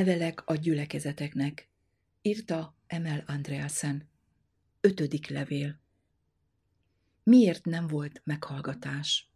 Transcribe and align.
Levelek 0.00 0.42
a 0.46 0.54
gyülekezeteknek. 0.54 1.68
Írta 2.22 2.76
Emel 2.86 3.24
Andreasen. 3.26 4.08
Ötödik 4.80 5.28
levél. 5.28 5.80
Miért 7.22 7.64
nem 7.64 7.86
volt 7.86 8.20
meghallgatás? 8.24 9.30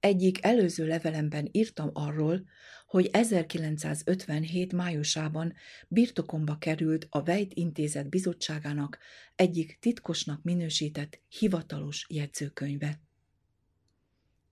Egyik 0.00 0.44
előző 0.44 0.86
levelemben 0.86 1.48
írtam 1.50 1.90
arról, 1.92 2.44
hogy 2.86 3.06
1957 3.12 4.72
májusában 4.72 5.54
birtokomba 5.88 6.58
került 6.58 7.06
a 7.10 7.22
Vejt 7.22 7.54
Intézet 7.54 8.08
bizottságának 8.08 8.98
egyik 9.34 9.78
titkosnak 9.80 10.42
minősített 10.42 11.20
hivatalos 11.28 12.06
jegyzőkönyve. 12.08 13.00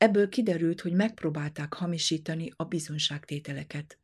Ebből 0.01 0.29
kiderült, 0.29 0.81
hogy 0.81 0.93
megpróbálták 0.93 1.75
hamisítani 1.75 2.53
a 2.57 2.65
bizonságtételeket. 2.65 3.99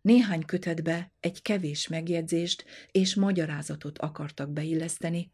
Néhány 0.00 0.44
kötetbe 0.44 1.12
egy 1.20 1.42
kevés 1.42 1.86
megjegyzést 1.86 2.64
és 2.90 3.14
magyarázatot 3.14 3.98
akartak 3.98 4.50
beilleszteni, 4.50 5.30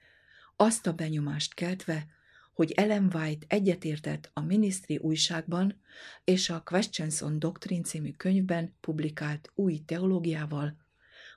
azt 0.57 0.87
a 0.87 0.93
benyomást 0.93 1.55
keltve, 1.55 2.07
hogy 2.53 2.73
Ellen 2.73 3.11
White 3.15 3.47
egyetértett 3.49 4.31
a 4.33 4.41
minisztri 4.41 4.97
újságban 4.97 5.81
és 6.25 6.51
a 6.51 6.63
Questions 6.63 7.21
on 7.21 7.39
Doctrine 7.39 7.83
című 7.83 8.11
könyvben 8.11 8.77
publikált 8.81 9.51
új 9.55 9.79
teológiával, 9.87 10.77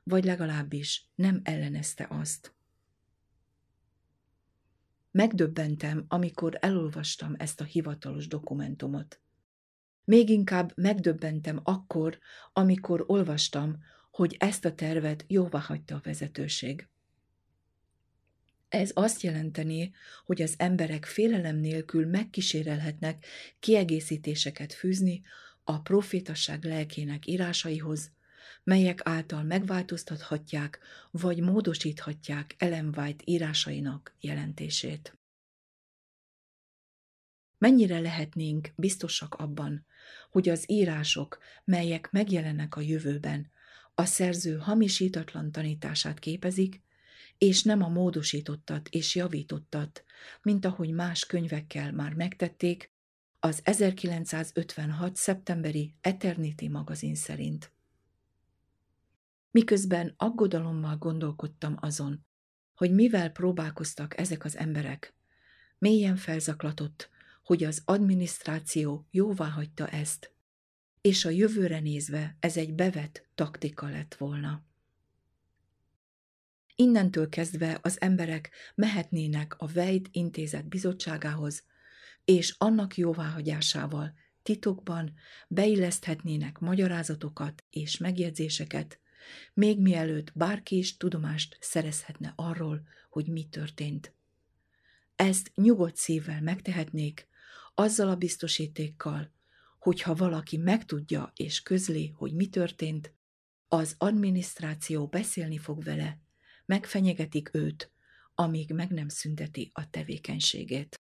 vagy 0.04 0.24
legalábbis 0.24 1.10
nem 1.16 1.42
ellenezte 1.44 2.08
azt. 2.10 2.57
Megdöbbentem, 5.12 6.06
amikor 6.08 6.58
elolvastam 6.62 7.36
ezt 7.38 7.62
a 7.62 7.64
hivatalos 7.64 8.28
dokumentumot. 8.28 9.20
Még 10.04 10.30
inkább 10.30 10.72
megdöbbentem 10.76 11.60
akkor, 11.64 12.20
amikor 12.54 13.04
olvastam, 13.08 13.78
hogy 14.12 14.36
ezt 14.40 14.66
a 14.66 14.76
tervet 14.76 15.26
jóvá 15.28 15.60
hagyta 15.60 15.96
a 15.96 16.02
vezetőség. 16.04 16.88
Ez 18.70 18.92
azt 18.94 19.22
jelenteni, 19.22 19.92
hogy 20.26 20.42
az 20.42 20.54
emberek 20.58 21.06
félelem 21.06 21.56
nélkül 21.56 22.06
megkísérelhetnek 22.06 23.26
kiegészítéseket 23.60 24.74
fűzni 24.74 25.22
a 25.64 25.82
profétasság 25.82 26.64
lelkének 26.64 27.28
írásaihoz, 27.28 28.12
melyek 28.68 29.02
által 29.04 29.44
megváltoztathatják 29.44 30.80
vagy 31.12 31.40
módosíthatják 31.40 32.56
Ellen 32.58 32.94
White 32.98 33.24
írásainak 33.26 34.16
jelentését. 34.20 35.18
Mennyire 37.58 38.00
lehetnénk 38.00 38.74
biztosak 38.76 39.36
abban, 39.36 39.86
hogy 40.30 40.50
az 40.50 40.64
írások, 40.70 41.38
melyek 41.64 42.12
megjelennek 42.12 42.76
a 42.76 42.82
jövőben, 42.82 43.52
a 43.94 44.06
szerző 44.06 44.58
hamisítatlan 44.58 45.52
tanítását 45.52 46.20
képezik, 46.20 46.82
és 47.38 47.64
nem 47.64 47.82
a 47.82 47.90
módosítottat 47.90 48.88
és 48.90 49.16
javítottat, 49.16 50.04
mint 50.42 50.66
ahogy 50.66 50.92
más 50.92 51.26
könyvekkel 51.26 51.92
már 51.92 52.14
megtették, 52.14 52.92
az 53.40 53.62
1956. 53.64 55.16
szeptemberi 55.16 55.96
Eternity 56.02 56.68
magazin 56.68 57.16
szerint. 57.16 57.76
Miközben 59.52 60.14
aggodalommal 60.18 60.98
gondolkodtam 60.98 61.78
azon, 61.80 62.26
hogy 62.74 62.94
mivel 62.94 63.30
próbálkoztak 63.30 64.18
ezek 64.18 64.44
az 64.46 64.58
emberek, 64.58 65.16
mélyen 65.78 66.16
felzaklatott, 66.16 67.10
hogy 67.44 67.64
az 67.64 67.82
adminisztráció 67.86 69.08
jóvá 69.12 69.48
hagyta 69.48 69.88
ezt, 69.88 70.32
és 71.02 71.26
a 71.26 71.30
jövőre 71.30 71.80
nézve 71.80 72.38
ez 72.40 72.58
egy 72.58 72.74
bevett 72.74 73.28
taktika 73.36 73.90
lett 73.90 74.16
volna. 74.16 74.66
Innentől 76.76 77.30
kezdve 77.30 77.80
az 77.82 78.02
emberek 78.02 78.52
mehetnének 78.76 79.56
a 79.58 79.68
Vejt 79.68 80.10
intézet 80.12 80.68
bizottságához, 80.68 81.64
és 82.26 82.56
annak 82.58 82.98
jóváhagyásával 82.98 84.14
titokban 84.44 85.14
beilleszthetnének 85.48 86.60
magyarázatokat 86.60 87.64
és 87.70 87.98
megjegyzéseket, 87.98 89.00
még 89.54 89.80
mielőtt 89.80 90.32
bárki 90.36 90.78
is 90.78 90.98
tudomást 90.98 91.58
szerezhetne 91.60 92.34
arról, 92.36 92.88
hogy 93.10 93.28
mi 93.28 93.48
történt. 93.50 94.14
Ezt 95.16 95.52
nyugodt 95.56 95.96
szívvel 95.96 96.42
megtehetnék, 96.42 97.28
azzal 97.76 98.10
a 98.10 98.16
biztosítékkal, 98.16 99.32
hogyha 99.80 100.16
valaki 100.16 100.58
megtudja 100.58 101.32
és 101.36 101.62
közli, 101.62 102.08
hogy 102.08 102.34
mi 102.34 102.48
történt, 102.48 103.14
az 103.68 103.96
adminisztráció 103.98 105.08
beszélni 105.08 105.58
fog 105.58 105.84
vele, 105.84 106.20
megfenyegetik 106.66 107.50
őt, 107.54 107.92
amíg 108.36 108.72
meg 108.72 108.92
nem 108.92 109.08
szünteti 109.08 109.72
a 109.74 109.90
tevékenységét. 109.90 111.00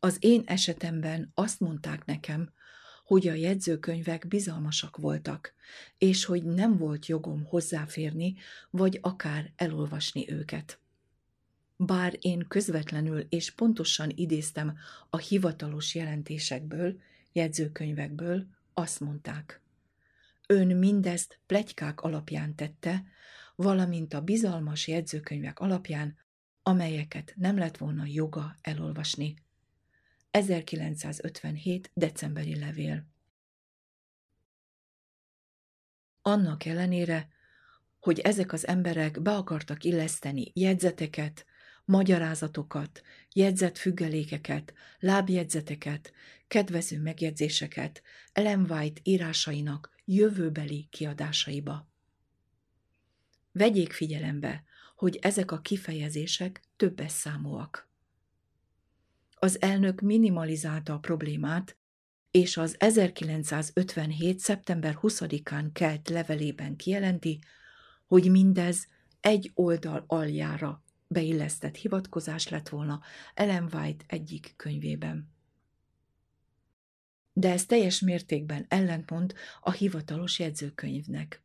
Az 0.00 0.16
én 0.20 0.42
esetemben 0.46 1.30
azt 1.34 1.60
mondták 1.60 2.04
nekem, 2.04 2.52
hogy 3.06 3.28
a 3.28 3.34
jegyzőkönyvek 3.34 4.28
bizalmasak 4.28 4.96
voltak, 4.96 5.54
és 5.98 6.24
hogy 6.24 6.44
nem 6.44 6.76
volt 6.76 7.06
jogom 7.06 7.44
hozzáférni, 7.44 8.34
vagy 8.70 8.98
akár 9.02 9.52
elolvasni 9.56 10.30
őket. 10.30 10.78
Bár 11.76 12.16
én 12.20 12.44
közvetlenül 12.48 13.26
és 13.28 13.50
pontosan 13.50 14.12
idéztem 14.14 14.78
a 15.10 15.16
hivatalos 15.16 15.94
jelentésekből, 15.94 17.00
jegyzőkönyvekből, 17.32 18.46
azt 18.74 19.00
mondták. 19.00 19.60
Ön 20.46 20.76
mindezt 20.76 21.38
plegykák 21.46 22.00
alapján 22.00 22.54
tette, 22.54 23.04
valamint 23.54 24.14
a 24.14 24.20
bizalmas 24.20 24.88
jegyzőkönyvek 24.88 25.60
alapján, 25.60 26.16
amelyeket 26.62 27.34
nem 27.36 27.58
lett 27.58 27.76
volna 27.76 28.04
joga 28.06 28.56
elolvasni. 28.60 29.44
1957. 30.36 31.90
decemberi 31.94 32.58
levél. 32.58 33.06
Annak 36.22 36.64
ellenére, 36.64 37.28
hogy 38.00 38.18
ezek 38.18 38.52
az 38.52 38.66
emberek 38.66 39.22
be 39.22 39.34
akartak 39.34 39.84
illeszteni 39.84 40.50
jegyzeteket, 40.54 41.46
magyarázatokat, 41.84 43.02
jegyzetfüggelékeket, 43.32 44.74
lábjegyzeteket, 44.98 46.12
kedvező 46.48 47.00
megjegyzéseket 47.00 48.02
Ellen 48.32 48.70
White 48.70 49.00
írásainak 49.04 49.90
jövőbeli 50.04 50.86
kiadásaiba. 50.90 51.88
Vegyék 53.52 53.92
figyelembe, 53.92 54.64
hogy 54.96 55.16
ezek 55.16 55.50
a 55.50 55.60
kifejezések 55.60 56.62
többes 56.76 57.12
számúak. 57.12 57.88
Az 59.46 59.62
elnök 59.62 60.00
minimalizálta 60.00 60.92
a 60.92 60.98
problémát, 60.98 61.76
és 62.30 62.56
az 62.56 62.76
1957. 62.78 64.38
szeptember 64.38 64.98
20-án 65.02 65.68
kelt 65.72 66.08
levelében 66.08 66.76
kijelenti, 66.76 67.38
hogy 68.06 68.30
mindez 68.30 68.86
egy 69.20 69.50
oldal 69.54 70.04
aljára 70.06 70.84
beillesztett 71.08 71.74
hivatkozás 71.74 72.48
lett 72.48 72.68
volna 72.68 73.00
Ellen 73.34 73.68
White 73.72 74.04
egyik 74.06 74.54
könyvében. 74.56 75.32
De 77.32 77.50
ez 77.50 77.66
teljes 77.66 78.00
mértékben 78.00 78.66
ellentmond 78.68 79.34
a 79.60 79.70
hivatalos 79.70 80.38
jegyzőkönyvnek. 80.38 81.42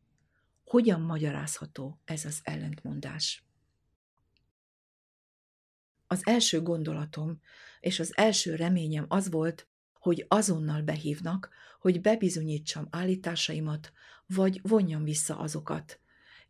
Hogyan 0.64 1.00
magyarázható 1.00 2.00
ez 2.04 2.24
az 2.24 2.40
ellentmondás? 2.42 3.44
Az 6.06 6.26
első 6.26 6.62
gondolatom 6.62 7.40
és 7.82 8.00
az 8.00 8.16
első 8.16 8.54
reményem 8.54 9.04
az 9.08 9.30
volt, 9.30 9.68
hogy 9.98 10.24
azonnal 10.28 10.82
behívnak, 10.82 11.50
hogy 11.80 12.00
bebizonyítsam 12.00 12.86
állításaimat, 12.90 13.92
vagy 14.26 14.60
vonjam 14.62 15.04
vissza 15.04 15.38
azokat, 15.38 16.00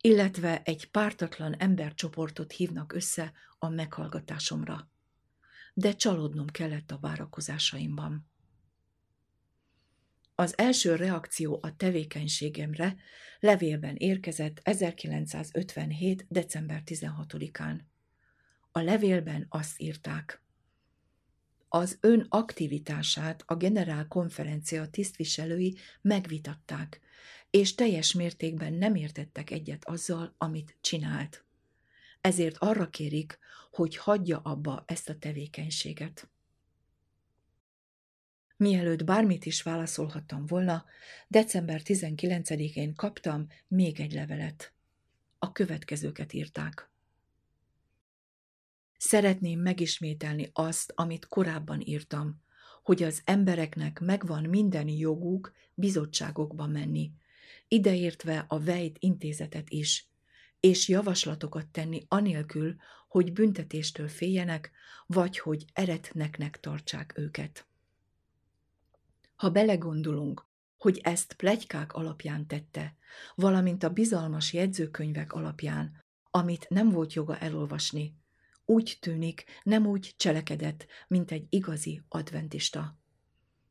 illetve 0.01 0.63
egy 0.63 0.91
pártatlan 0.91 1.55
embercsoportot 1.55 2.53
hívnak 2.53 2.93
össze 2.93 3.33
a 3.59 3.69
meghallgatásomra. 3.69 4.91
De 5.75 5.93
csalódnom 5.93 6.47
kellett 6.47 6.91
a 6.91 6.99
várakozásaimban. 7.01 8.31
Az 10.35 10.59
első 10.59 10.95
reakció 10.95 11.59
a 11.63 11.77
tevékenységemre 11.77 12.97
levélben 13.41 13.97
érkezett 13.97 14.61
1957. 14.63 16.27
december 16.29 16.83
16-án. 16.87 17.81
A 18.73 18.81
levélben 18.81 19.47
azt 19.49 19.81
írták. 19.81 20.42
Az 21.75 21.99
ön 22.01 22.27
aktivitását 22.29 23.43
a 23.47 23.57
generál 23.57 24.09
konferencia 24.09 24.89
tisztviselői 24.91 25.77
megvitatták, 26.01 27.01
és 27.51 27.75
teljes 27.75 28.13
mértékben 28.13 28.73
nem 28.73 28.95
értettek 28.95 29.51
egyet 29.51 29.85
azzal, 29.85 30.35
amit 30.39 30.77
csinált. 30.81 31.45
Ezért 32.21 32.57
arra 32.59 32.89
kérik, 32.89 33.39
hogy 33.71 33.97
hagyja 33.97 34.39
abba 34.39 34.85
ezt 34.87 35.09
a 35.09 35.19
tevékenységet. 35.19 36.31
Mielőtt 38.57 39.05
bármit 39.05 39.45
is 39.47 39.63
válaszolhattam 39.63 40.47
volna, 40.47 40.85
december 41.29 41.81
19-én 41.85 42.95
kaptam 42.95 43.47
még 43.69 44.01
egy 44.01 44.13
levelet. 44.13 44.73
A 45.39 45.53
következőket 45.53 46.33
írták. 46.33 46.92
Szeretném 49.05 49.61
megismételni 49.61 50.51
azt, 50.53 50.93
amit 50.97 51.27
korábban 51.29 51.81
írtam, 51.81 52.43
hogy 52.83 53.03
az 53.03 53.21
embereknek 53.25 54.01
megvan 54.01 54.45
minden 54.45 54.89
joguk 54.89 55.53
bizottságokba 55.75 56.67
menni, 56.67 57.13
ideértve 57.69 58.45
a 58.49 58.61
Vejt 58.61 58.97
intézetet 58.99 59.71
is, 59.71 60.09
és 60.61 60.89
javaslatokat 60.89 61.67
tenni 61.67 62.05
anélkül, 62.09 62.77
hogy 63.09 63.33
büntetéstől 63.33 64.09
féljenek, 64.09 64.71
vagy 65.07 65.39
hogy 65.39 65.65
eretneknek 65.73 66.61
tartsák 66.61 67.13
őket. 67.17 67.67
Ha 69.37 69.51
belegondolunk, 69.51 70.47
hogy 70.79 71.01
ezt 71.03 71.33
plegykák 71.33 71.93
alapján 71.93 72.47
tette, 72.47 72.97
valamint 73.35 73.83
a 73.83 73.91
bizalmas 73.91 74.53
jegyzőkönyvek 74.53 75.33
alapján, 75.33 76.03
amit 76.31 76.69
nem 76.69 76.91
volt 76.91 77.13
joga 77.13 77.39
elolvasni, 77.39 78.21
úgy 78.65 78.97
tűnik, 79.01 79.45
nem 79.63 79.87
úgy 79.87 80.15
cselekedett, 80.17 80.87
mint 81.09 81.31
egy 81.31 81.47
igazi 81.49 82.03
adventista. 82.09 82.99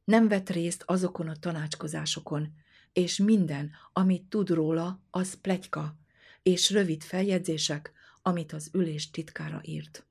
Nem 0.04 0.28
vett 0.28 0.50
részt 0.50 0.84
azokon 0.86 1.28
a 1.28 1.36
tanácskozásokon, 1.36 2.54
és 2.94 3.18
minden, 3.18 3.72
amit 3.94 4.24
tud 4.24 4.50
róla, 4.50 5.02
az 5.10 5.42
plegyka, 5.42 5.98
és 6.44 6.70
rövid 6.70 7.04
feljegyzések, 7.04 7.92
amit 8.22 8.54
az 8.54 8.70
ülés 8.74 9.10
titkára 9.10 9.62
írt. 9.64 10.06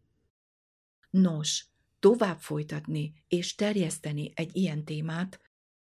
Nos, 1.11 1.65
tovább 2.01 2.41
folytatni 2.41 3.25
és 3.29 3.55
terjeszteni 3.55 4.33
egy 4.35 4.57
ilyen 4.57 4.85
témát 4.85 5.41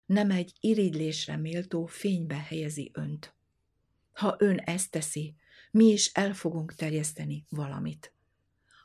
nem 0.05 0.31
egy 0.31 0.53
irigylésre 0.59 1.37
méltó 1.37 1.85
fénybe 1.85 2.35
helyezi 2.35 2.91
önt. 2.93 3.35
Ha 4.11 4.35
ön 4.39 4.57
ezt 4.57 4.91
teszi, 4.91 5.35
mi 5.71 5.85
is 5.85 6.11
el 6.13 6.33
fogunk 6.33 6.73
terjeszteni 6.73 7.45
valamit. 7.49 8.13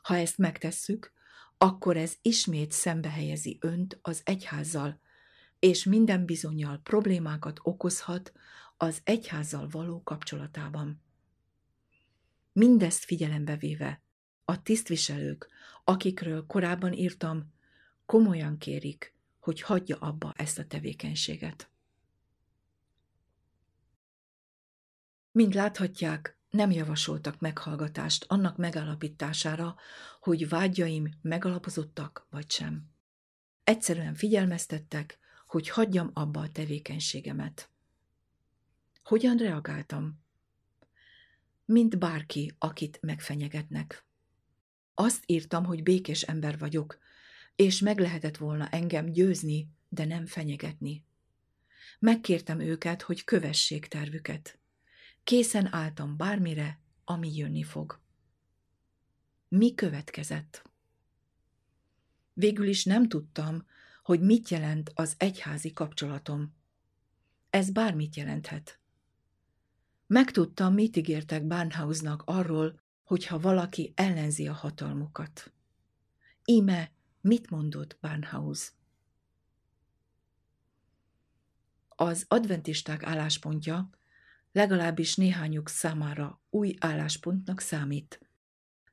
Ha 0.07 0.15
ezt 0.17 0.37
megtesszük, 0.37 1.13
akkor 1.57 1.97
ez 1.97 2.13
ismét 2.21 2.71
szembe 2.71 3.09
helyezi 3.09 3.57
önt 3.61 3.99
az 4.01 4.21
egyházzal, 4.23 4.99
és 5.59 5.83
minden 5.83 6.25
bizonyal 6.25 6.79
problémákat 6.83 7.59
okozhat 7.63 8.31
az 8.77 9.01
egyházzal 9.03 9.67
való 9.67 10.03
kapcsolatában. 10.03 11.01
Mindezt 12.51 13.03
figyelembe 13.03 13.57
véve, 13.57 14.01
a 14.45 14.61
tisztviselők, 14.61 15.47
akikről 15.83 16.45
korábban 16.45 16.93
írtam, 16.93 17.53
komolyan 18.05 18.57
kérik, 18.57 19.13
hogy 19.39 19.61
hagyja 19.61 19.97
abba 19.97 20.33
ezt 20.37 20.59
a 20.59 20.67
tevékenységet. 20.67 21.69
Mint 25.31 25.53
láthatják, 25.53 26.36
nem 26.57 26.71
javasoltak 26.71 27.39
meghallgatást 27.39 28.25
annak 28.27 28.57
megállapítására, 28.57 29.75
hogy 30.19 30.49
vágyaim 30.49 31.09
megalapozottak 31.21 32.27
vagy 32.29 32.51
sem. 32.51 32.89
Egyszerűen 33.63 34.13
figyelmeztettek, 34.13 35.19
hogy 35.47 35.69
hagyjam 35.69 36.09
abba 36.13 36.39
a 36.39 36.51
tevékenységemet. 36.51 37.69
Hogyan 39.03 39.37
reagáltam? 39.37 40.23
Mint 41.65 41.97
bárki, 41.97 42.55
akit 42.57 43.01
megfenyegetnek. 43.01 44.05
Azt 44.93 45.23
írtam, 45.25 45.65
hogy 45.65 45.83
békés 45.83 46.21
ember 46.21 46.57
vagyok, 46.57 46.97
és 47.55 47.79
meg 47.79 47.99
lehetett 47.99 48.37
volna 48.37 48.69
engem 48.69 49.11
győzni, 49.11 49.69
de 49.89 50.05
nem 50.05 50.25
fenyegetni. 50.25 51.05
Megkértem 51.99 52.59
őket, 52.59 53.01
hogy 53.01 53.23
kövessék 53.23 53.87
tervüket. 53.87 54.59
Készen 55.27 55.73
álltam 55.73 56.17
bármire, 56.17 56.79
ami 57.03 57.35
jönni 57.35 57.63
fog. 57.63 57.99
Mi 59.47 59.73
következett? 59.73 60.69
Végül 62.33 62.67
is 62.67 62.83
nem 62.83 63.07
tudtam, 63.07 63.65
hogy 64.03 64.21
mit 64.21 64.49
jelent 64.49 64.91
az 64.95 65.15
egyházi 65.17 65.73
kapcsolatom. 65.73 66.55
Ez 67.49 67.71
bármit 67.71 68.15
jelenthet. 68.15 68.79
Megtudtam, 70.05 70.73
mit 70.73 70.95
ígértek 70.95 71.47
Barnhausnak 71.47 72.23
arról, 72.25 72.81
hogyha 73.03 73.39
valaki 73.39 73.93
ellenzi 73.95 74.47
a 74.47 74.53
hatalmukat. 74.53 75.53
Íme 76.45 76.91
Mit 77.21 77.49
mondott 77.49 77.97
Barnhouse? 78.01 78.69
Az 81.87 82.25
adventisták 82.27 83.03
álláspontja 83.03 83.89
legalábbis 84.51 85.15
néhányuk 85.15 85.69
számára 85.69 86.41
új 86.49 86.75
álláspontnak 86.79 87.59
számít, 87.59 88.19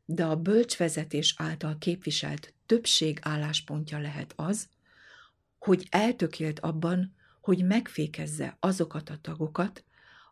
de 0.05 0.25
a 0.25 0.37
bölcsvezetés 0.37 1.35
által 1.39 1.79
képviselt 1.79 2.55
többség 2.67 3.19
álláspontja 3.23 3.99
lehet 3.99 4.33
az, 4.37 4.69
hogy 5.59 5.87
eltökélt 5.91 6.61
abban, 6.61 7.15
hogy 7.41 7.65
megfékezze 7.65 8.57
azokat 8.61 9.11
a 9.11 9.17
tagokat, 9.17 9.85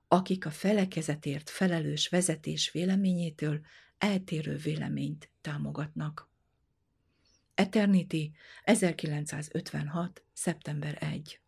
akik 0.08 0.46
a 0.46 0.50
felekezetért 0.50 1.50
felelős 1.50 2.08
vezetés 2.08 2.70
véleményétől 2.70 3.60
eltérő 3.98 4.56
véleményt 4.56 5.30
támogatnak. 5.40 6.30
Eternity 7.54 8.32
1956. 8.64 10.24
szeptember 10.32 10.96
1 11.00 11.41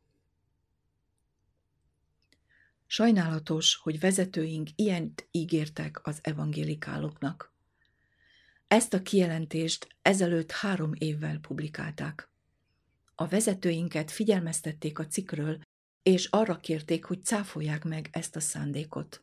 Sajnálatos, 2.95 3.75
hogy 3.83 4.01
vezetőink 4.01 4.69
ilyent 4.75 5.29
ígértek 5.31 6.07
az 6.07 6.19
evangélikáloknak. 6.23 7.53
Ezt 8.69 8.95
a 8.95 9.03
kijelentést 9.03 9.87
ezelőtt 10.03 10.51
három 10.51 10.93
évvel 10.99 11.39
publikálták. 11.39 12.29
A 13.15 13.27
vezetőinket 13.27 14.11
figyelmeztették 14.11 14.99
a 14.99 15.07
cikről, 15.07 15.61
és 16.03 16.27
arra 16.27 16.57
kérték, 16.57 17.05
hogy 17.05 17.25
cáfolják 17.25 17.85
meg 17.85 18.09
ezt 18.13 18.37
a 18.37 18.41
szándékot. 18.41 19.23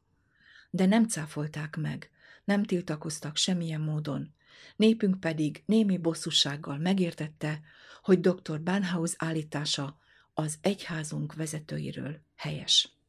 De 0.70 0.86
nem 0.86 1.08
cáfolták 1.08 1.76
meg, 1.76 2.10
nem 2.44 2.64
tiltakoztak 2.64 3.38
semmilyen 3.38 3.82
módon, 3.82 4.34
Népünk 4.76 5.20
pedig 5.20 5.64
némi 5.66 5.98
bosszúsággal 5.98 6.78
megértette, 6.78 7.62
hogy 8.02 8.20
dr. 8.20 8.62
Banhaus 8.64 9.14
állítása 9.18 9.98
az 10.34 10.58
egyházunk 10.62 11.34
vezetőiről 11.34 12.22
helyes. 12.36 13.01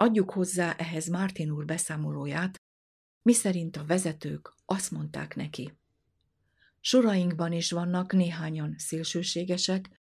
Adjuk 0.00 0.30
hozzá 0.30 0.72
ehhez 0.72 1.08
Martin 1.08 1.50
úr 1.50 1.64
beszámolóját, 1.64 2.60
miszerint 3.22 3.76
a 3.76 3.84
vezetők 3.84 4.54
azt 4.64 4.90
mondták 4.90 5.34
neki. 5.36 5.78
Sorainkban 6.80 7.52
is 7.52 7.70
vannak 7.70 8.12
néhányan 8.12 8.74
szélsőségesek, 8.76 10.00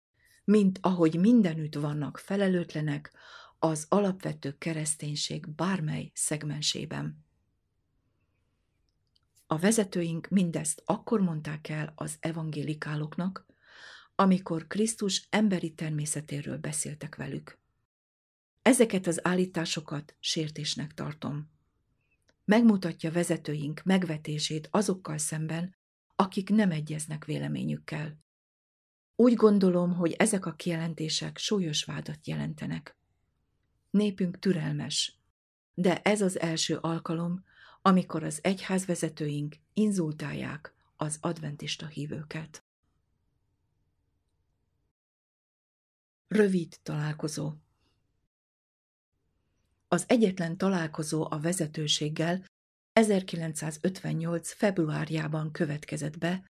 mint 0.45 0.79
ahogy 0.83 1.19
mindenütt 1.19 1.75
vannak 1.75 2.19
felelőtlenek 2.19 3.13
az 3.59 3.87
alapvető 3.89 4.59
kereszténység 4.59 5.49
bármely 5.49 6.11
szegmensében. 6.15 7.25
A 9.47 9.59
vezetőink 9.59 10.29
mindezt 10.29 10.83
akkor 10.85 11.21
mondták 11.21 11.69
el 11.69 11.93
az 11.97 12.17
evangélikáloknak, 12.21 13.47
amikor 14.15 14.67
Krisztus 14.67 15.27
emberi 15.31 15.75
természetéről 15.75 16.59
beszéltek 16.59 17.17
velük. 17.17 17.59
Ezeket 18.69 19.07
az 19.07 19.27
állításokat 19.27 20.17
sértésnek 20.21 20.95
tartom. 20.95 21.51
Megmutatja 22.45 23.13
vezetőink 23.13 23.83
megvetését 23.85 24.69
azokkal 24.71 25.19
szemben, 25.19 25.77
akik 26.17 26.51
nem 26.51 26.71
egyeznek 26.71 27.25
véleményükkel. 27.25 28.19
Úgy 29.17 29.35
gondolom, 29.35 29.95
hogy 29.95 30.13
ezek 30.13 30.47
a 30.47 30.53
kijelentések 30.53 31.39
súlyos 31.39 31.85
vádat 31.85 32.27
jelentenek. 32.27 32.97
Népünk 33.91 34.39
türelmes, 34.39 35.19
de 35.75 36.03
ez 36.03 36.21
az 36.21 36.41
első 36.41 36.77
alkalom, 36.77 37.45
amikor 37.83 38.23
az 38.25 38.39
egyházvezetőink 38.43 39.57
inzultálják 39.75 40.75
az 40.97 41.19
adventista 41.21 41.87
hívőket. 41.87 42.65
Rövid 46.27 46.77
találkozó 46.83 47.53
Az 49.89 50.05
egyetlen 50.07 50.57
találkozó 50.57 51.27
a 51.31 51.39
vezetőséggel 51.39 52.45
1958. 52.93 54.53
februárjában 54.53 55.53
következett 55.53 56.19
be, 56.19 56.45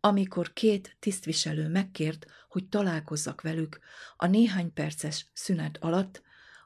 amikor 0.00 0.52
két 0.52 0.96
tisztviselő 0.98 1.68
megkért, 1.68 2.26
hogy 2.48 2.68
találkozzak 2.68 3.40
velük 3.40 3.80
a 4.16 4.26
néhány 4.26 4.72
perces 4.72 5.30
szünet 5.32 5.76
alatt, 5.76 6.22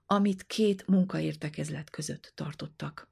amit 0.07 0.47
két 0.47 0.87
munkaértekezlet 0.87 1.91
között 1.91 2.33
tartottak. 2.35 3.11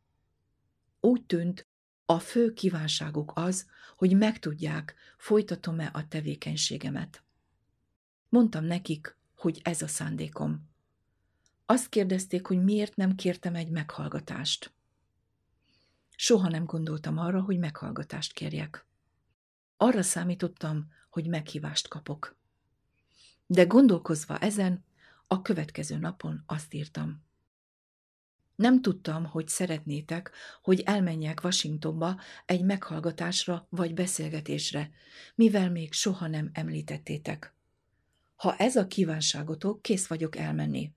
Úgy 1.00 1.24
tűnt, 1.26 1.66
a 2.06 2.18
fő 2.18 2.52
kívánságuk 2.52 3.32
az, 3.34 3.66
hogy 3.96 4.16
megtudják, 4.16 4.94
folytatom-e 5.16 5.90
a 5.92 6.08
tevékenységemet. 6.08 7.22
Mondtam 8.28 8.64
nekik, 8.64 9.16
hogy 9.34 9.60
ez 9.62 9.82
a 9.82 9.86
szándékom. 9.86 10.73
Azt 11.66 11.88
kérdezték, 11.88 12.46
hogy 12.46 12.62
miért 12.62 12.96
nem 12.96 13.14
kértem 13.14 13.54
egy 13.54 13.70
meghallgatást. 13.70 14.74
Soha 16.16 16.48
nem 16.48 16.64
gondoltam 16.64 17.18
arra, 17.18 17.40
hogy 17.40 17.58
meghallgatást 17.58 18.32
kérjek. 18.32 18.86
Arra 19.76 20.02
számítottam, 20.02 20.88
hogy 21.10 21.26
meghívást 21.26 21.88
kapok. 21.88 22.36
De 23.46 23.64
gondolkozva 23.64 24.38
ezen, 24.38 24.84
a 25.26 25.42
következő 25.42 25.96
napon 25.96 26.42
azt 26.46 26.74
írtam. 26.74 27.22
Nem 28.56 28.82
tudtam, 28.82 29.24
hogy 29.24 29.48
szeretnétek, 29.48 30.30
hogy 30.62 30.80
elmenjek 30.80 31.40
Washingtonba 31.44 32.20
egy 32.46 32.64
meghallgatásra 32.64 33.66
vagy 33.70 33.94
beszélgetésre, 33.94 34.90
mivel 35.34 35.70
még 35.70 35.92
soha 35.92 36.26
nem 36.26 36.50
említettétek. 36.52 37.54
Ha 38.36 38.56
ez 38.56 38.76
a 38.76 38.86
kívánságotok, 38.86 39.82
kész 39.82 40.06
vagyok 40.06 40.36
elmenni. 40.36 40.92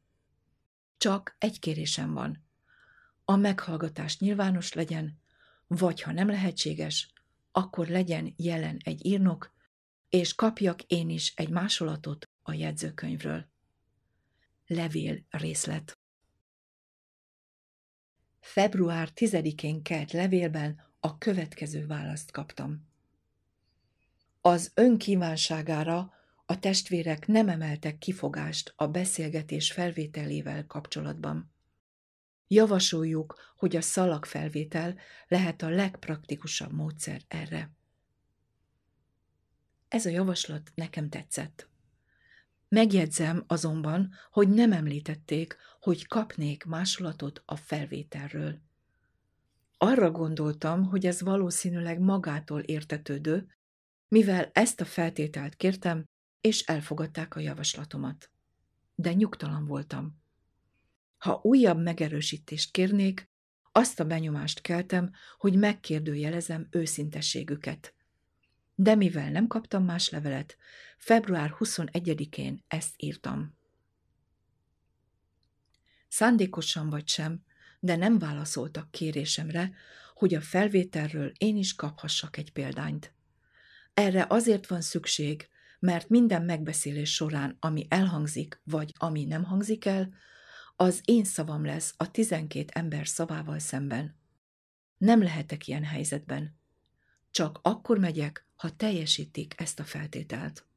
Csak 0.97 1.35
egy 1.37 1.59
kérésem 1.59 2.13
van. 2.13 2.45
A 3.25 3.35
meghallgatás 3.35 4.19
nyilvános 4.19 4.73
legyen, 4.73 5.19
vagy 5.67 6.01
ha 6.01 6.11
nem 6.11 6.27
lehetséges, 6.29 7.13
akkor 7.51 7.87
legyen 7.87 8.33
jelen 8.37 8.77
egy 8.83 9.05
írnok, 9.05 9.53
és 10.09 10.35
kapjak 10.35 10.81
én 10.83 11.09
is 11.09 11.33
egy 11.35 11.49
másolatot 11.49 12.29
a 12.41 12.53
jegyzőkönyvről. 12.53 13.49
Levél 14.65 15.25
részlet 15.29 15.99
Február 18.39 19.09
10-én 19.15 19.81
kelt 19.81 20.11
levélben 20.11 20.81
a 20.99 21.17
következő 21.17 21.85
választ 21.85 22.31
kaptam. 22.31 22.87
Az 24.41 24.71
ön 24.73 24.97
kívánságára 24.97 26.13
a 26.49 26.59
testvérek 26.59 27.27
nem 27.27 27.49
emeltek 27.49 27.97
kifogást 27.97 28.73
a 28.75 28.87
beszélgetés 28.87 29.71
felvételével 29.71 30.65
kapcsolatban. 30.65 31.51
Javasoljuk, 32.47 33.53
hogy 33.55 33.75
a 33.75 33.81
szalagfelvétel 33.81 34.97
lehet 35.27 35.61
a 35.61 35.69
legpraktikusabb 35.69 36.71
módszer 36.71 37.21
erre. 37.27 37.71
Ez 39.87 40.05
a 40.05 40.09
javaslat 40.09 40.71
nekem 40.75 41.09
tetszett. 41.09 41.69
Megjegyzem 42.69 43.43
azonban, 43.47 44.13
hogy 44.31 44.49
nem 44.49 44.71
említették, 44.71 45.57
hogy 45.79 46.07
kapnék 46.07 46.63
másolatot 46.63 47.41
a 47.45 47.55
felvételről. 47.55 48.59
Arra 49.77 50.11
gondoltam, 50.11 50.83
hogy 50.83 51.05
ez 51.05 51.21
valószínűleg 51.21 51.99
magától 51.99 52.61
értetődő, 52.61 53.47
mivel 54.07 54.49
ezt 54.53 54.81
a 54.81 54.85
feltételt 54.85 55.55
kértem, 55.55 56.05
és 56.41 56.61
elfogadták 56.61 57.35
a 57.35 57.39
javaslatomat. 57.39 58.29
De 58.95 59.13
nyugtalan 59.13 59.65
voltam. 59.65 60.21
Ha 61.17 61.39
újabb 61.43 61.81
megerősítést 61.81 62.71
kérnék, 62.71 63.29
azt 63.71 63.99
a 63.99 64.05
benyomást 64.05 64.61
keltem, 64.61 65.11
hogy 65.37 65.55
megkérdőjelezem 65.55 66.67
őszintességüket. 66.71 67.93
De 68.75 68.95
mivel 68.95 69.31
nem 69.31 69.47
kaptam 69.47 69.83
más 69.83 70.09
levelet, 70.09 70.57
február 70.97 71.55
21-én 71.59 72.63
ezt 72.67 72.93
írtam. 72.97 73.57
Szándékosan 76.07 76.89
vagy 76.89 77.07
sem, 77.07 77.43
de 77.79 77.95
nem 77.95 78.19
válaszoltak 78.19 78.91
kérésemre, 78.91 79.71
hogy 80.13 80.33
a 80.33 80.41
felvételről 80.41 81.31
én 81.37 81.57
is 81.57 81.75
kaphassak 81.75 82.37
egy 82.37 82.51
példányt. 82.51 83.13
Erre 83.93 84.25
azért 84.29 84.67
van 84.67 84.81
szükség, 84.81 85.49
mert 85.79 86.09
minden 86.09 86.41
megbeszélés 86.41 87.13
során, 87.13 87.57
ami 87.59 87.85
elhangzik, 87.89 88.61
vagy 88.63 88.93
ami 88.97 89.25
nem 89.25 89.43
hangzik 89.43 89.85
el, 89.85 90.13
az 90.75 91.01
én 91.05 91.23
szavam 91.23 91.65
lesz 91.65 91.93
a 91.97 92.11
tizenkét 92.11 92.71
ember 92.71 93.07
szavával 93.07 93.59
szemben. 93.59 94.15
Nem 94.97 95.23
lehetek 95.23 95.67
ilyen 95.67 95.83
helyzetben. 95.83 96.57
Csak 97.31 97.59
akkor 97.61 97.97
megyek, 97.99 98.47
ha 98.55 98.75
teljesítik 98.75 99.53
ezt 99.57 99.79
a 99.79 99.83
feltételt. 99.83 100.67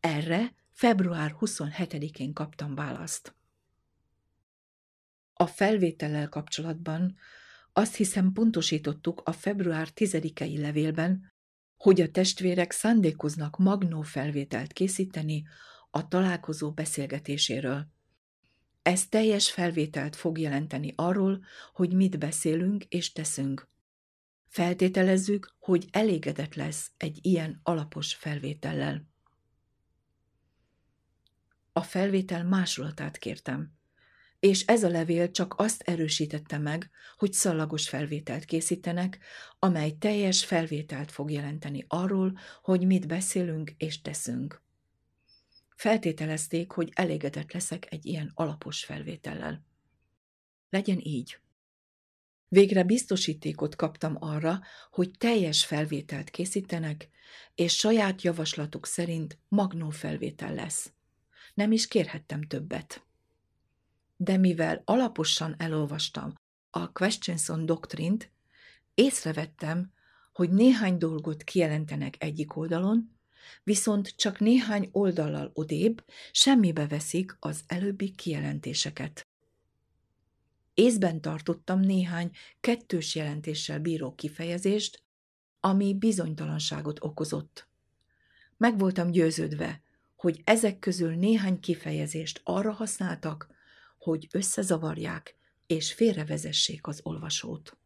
Erre 0.00 0.54
február 0.70 1.36
27-én 1.40 2.32
kaptam 2.32 2.74
választ. 2.74 3.34
A 5.32 5.46
felvétellel 5.46 6.28
kapcsolatban 6.28 7.16
azt 7.72 7.96
hiszem 7.96 8.32
pontosítottuk 8.32 9.20
a 9.24 9.32
február 9.32 9.88
10-i 9.94 10.60
levélben, 10.60 11.32
hogy 11.78 12.00
a 12.00 12.10
testvérek 12.10 12.72
szándékoznak 12.72 13.56
magnó 13.56 14.02
felvételt 14.02 14.72
készíteni 14.72 15.46
a 15.90 16.08
találkozó 16.08 16.72
beszélgetéséről. 16.72 17.86
Ez 18.82 19.06
teljes 19.06 19.50
felvételt 19.50 20.16
fog 20.16 20.38
jelenteni 20.38 20.92
arról, 20.96 21.44
hogy 21.72 21.92
mit 21.92 22.18
beszélünk 22.18 22.84
és 22.84 23.12
teszünk. 23.12 23.68
Feltételezzük, 24.46 25.54
hogy 25.58 25.88
elégedett 25.90 26.54
lesz 26.54 26.90
egy 26.96 27.18
ilyen 27.22 27.60
alapos 27.62 28.14
felvétellel. 28.14 29.06
A 31.72 31.82
felvétel 31.82 32.44
másolatát 32.44 33.18
kértem, 33.18 33.77
és 34.40 34.64
ez 34.64 34.84
a 34.84 34.88
levél 34.88 35.30
csak 35.30 35.54
azt 35.56 35.82
erősítette 35.82 36.58
meg, 36.58 36.90
hogy 37.16 37.32
szallagos 37.32 37.88
felvételt 37.88 38.44
készítenek, 38.44 39.18
amely 39.58 39.92
teljes 39.98 40.44
felvételt 40.44 41.10
fog 41.10 41.30
jelenteni 41.30 41.84
arról, 41.88 42.38
hogy 42.62 42.86
mit 42.86 43.06
beszélünk 43.06 43.74
és 43.76 44.02
teszünk. 44.02 44.62
Feltételezték, 45.76 46.70
hogy 46.70 46.90
elégedett 46.94 47.52
leszek 47.52 47.86
egy 47.92 48.06
ilyen 48.06 48.30
alapos 48.34 48.84
felvétellel. 48.84 49.66
Legyen 50.70 51.00
így. 51.02 51.38
Végre 52.48 52.82
biztosítékot 52.82 53.76
kaptam 53.76 54.16
arra, 54.18 54.60
hogy 54.90 55.10
teljes 55.18 55.64
felvételt 55.64 56.30
készítenek, 56.30 57.08
és 57.54 57.76
saját 57.76 58.22
javaslatuk 58.22 58.86
szerint 58.86 59.38
magnó 59.48 59.90
felvétel 59.90 60.54
lesz. 60.54 60.92
Nem 61.54 61.72
is 61.72 61.88
kérhettem 61.88 62.42
többet. 62.42 63.07
De 64.20 64.36
mivel 64.36 64.82
alaposan 64.84 65.54
elolvastam 65.58 66.32
a 66.70 66.92
Questions 66.92 67.48
on 67.48 67.66
Doctrine-t, 67.66 68.30
észrevettem, 68.94 69.92
hogy 70.32 70.50
néhány 70.50 70.98
dolgot 70.98 71.42
kijelentenek 71.42 72.16
egyik 72.18 72.56
oldalon, 72.56 73.18
viszont 73.64 74.16
csak 74.16 74.38
néhány 74.38 74.88
oldallal 74.92 75.50
odébb 75.54 76.04
semmibe 76.32 76.86
veszik 76.86 77.36
az 77.40 77.62
előbbi 77.66 78.10
kijelentéseket. 78.10 79.26
Észben 80.74 81.20
tartottam 81.20 81.80
néhány 81.80 82.30
kettős 82.60 83.14
jelentéssel 83.14 83.80
bíró 83.80 84.14
kifejezést, 84.14 85.02
ami 85.60 85.94
bizonytalanságot 85.94 87.04
okozott. 87.04 87.68
Meg 88.56 88.78
voltam 88.78 89.10
győződve, 89.10 89.82
hogy 90.16 90.40
ezek 90.44 90.78
közül 90.78 91.14
néhány 91.14 91.60
kifejezést 91.60 92.40
arra 92.44 92.72
használtak, 92.72 93.56
hogy 94.08 94.28
összezavarják 94.30 95.36
és 95.66 95.92
félrevezessék 95.92 96.86
az 96.86 97.00
olvasót. 97.02 97.78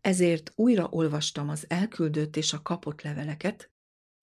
Ezért 0.00 0.52
újra 0.54 0.88
olvastam 0.90 1.48
az 1.48 1.64
elküldött 1.68 2.36
és 2.36 2.52
a 2.52 2.62
kapott 2.62 3.02
leveleket, 3.02 3.70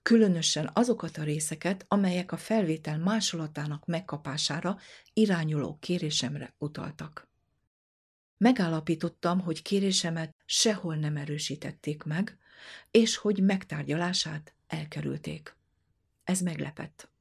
különösen 0.01 0.69
azokat 0.73 1.17
a 1.17 1.23
részeket, 1.23 1.85
amelyek 1.87 2.31
a 2.31 2.37
felvétel 2.37 2.97
másolatának 2.97 3.85
megkapására 3.85 4.77
irányuló 5.13 5.77
kérésemre 5.79 6.55
utaltak. 6.57 7.29
Megállapítottam, 8.37 9.39
hogy 9.39 9.61
kérésemet 9.61 10.35
sehol 10.45 10.95
nem 10.95 11.17
erősítették 11.17 12.03
meg, 12.03 12.37
és 12.91 13.15
hogy 13.15 13.43
megtárgyalását 13.43 14.55
elkerülték. 14.67 15.55
Ez 16.23 16.41
meglepett. 16.41 17.14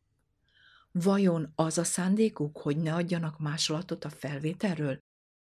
Vajon 0.97 1.53
az 1.55 1.79
a 1.79 1.85
szándékuk, 1.85 2.59
hogy 2.59 2.77
ne 2.77 2.95
adjanak 2.95 3.39
másolatot 3.39 4.05
a 4.05 4.11
felvételről, 4.11 4.99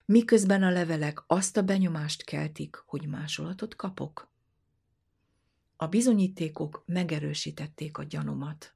miközben 0.04 0.62
a 0.62 0.70
levelek 0.70 1.24
azt 1.26 1.56
a 1.56 1.62
benyomást 1.62 2.24
keltik, 2.24 2.76
hogy 2.86 3.06
másolatot 3.06 3.76
kapok? 3.76 4.30
A 5.76 5.86
bizonyítékok 5.86 6.82
megerősítették 6.86 7.98
a 7.98 8.04
gyanumat. 8.04 8.74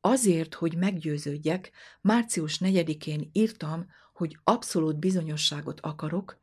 Azért, 0.00 0.54
hogy 0.54 0.76
meggyőződjek, 0.76 1.70
március 2.00 2.58
4-én 2.58 3.30
írtam, 3.32 3.86
hogy 4.12 4.38
abszolút 4.44 4.98
bizonyosságot 4.98 5.80
akarok, 5.80 6.40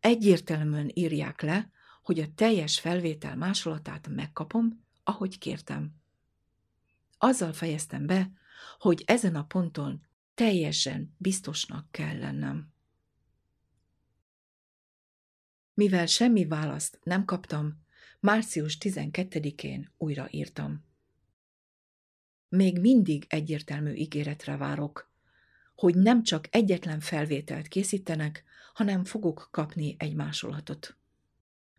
egyértelműen 0.00 0.90
írják 0.94 1.40
le, 1.40 1.70
hogy 2.02 2.20
a 2.20 2.34
teljes 2.34 2.80
felvétel 2.80 3.36
másolatát 3.36 4.08
megkapom, 4.08 4.84
ahogy 5.02 5.38
kértem. 5.38 5.94
Azzal 7.18 7.52
fejeztem 7.52 8.06
be, 8.06 8.30
hogy 8.78 9.02
ezen 9.06 9.36
a 9.36 9.44
ponton 9.44 10.06
teljesen 10.34 11.14
biztosnak 11.16 11.90
kell 11.90 12.18
lennem. 12.18 12.72
Mivel 15.74 16.06
semmi 16.06 16.46
választ 16.46 16.98
nem 17.02 17.24
kaptam, 17.24 17.86
Március 18.20 18.78
12-én 18.80 19.92
újraírtam. 19.96 20.84
Még 22.48 22.80
mindig 22.80 23.24
egyértelmű 23.28 23.92
ígéretre 23.92 24.56
várok, 24.56 25.12
hogy 25.74 25.94
nem 25.94 26.22
csak 26.22 26.46
egyetlen 26.50 27.00
felvételt 27.00 27.68
készítenek, 27.68 28.44
hanem 28.72 29.04
fogok 29.04 29.48
kapni 29.50 29.96
egy 29.98 30.14
másolatot. 30.14 30.96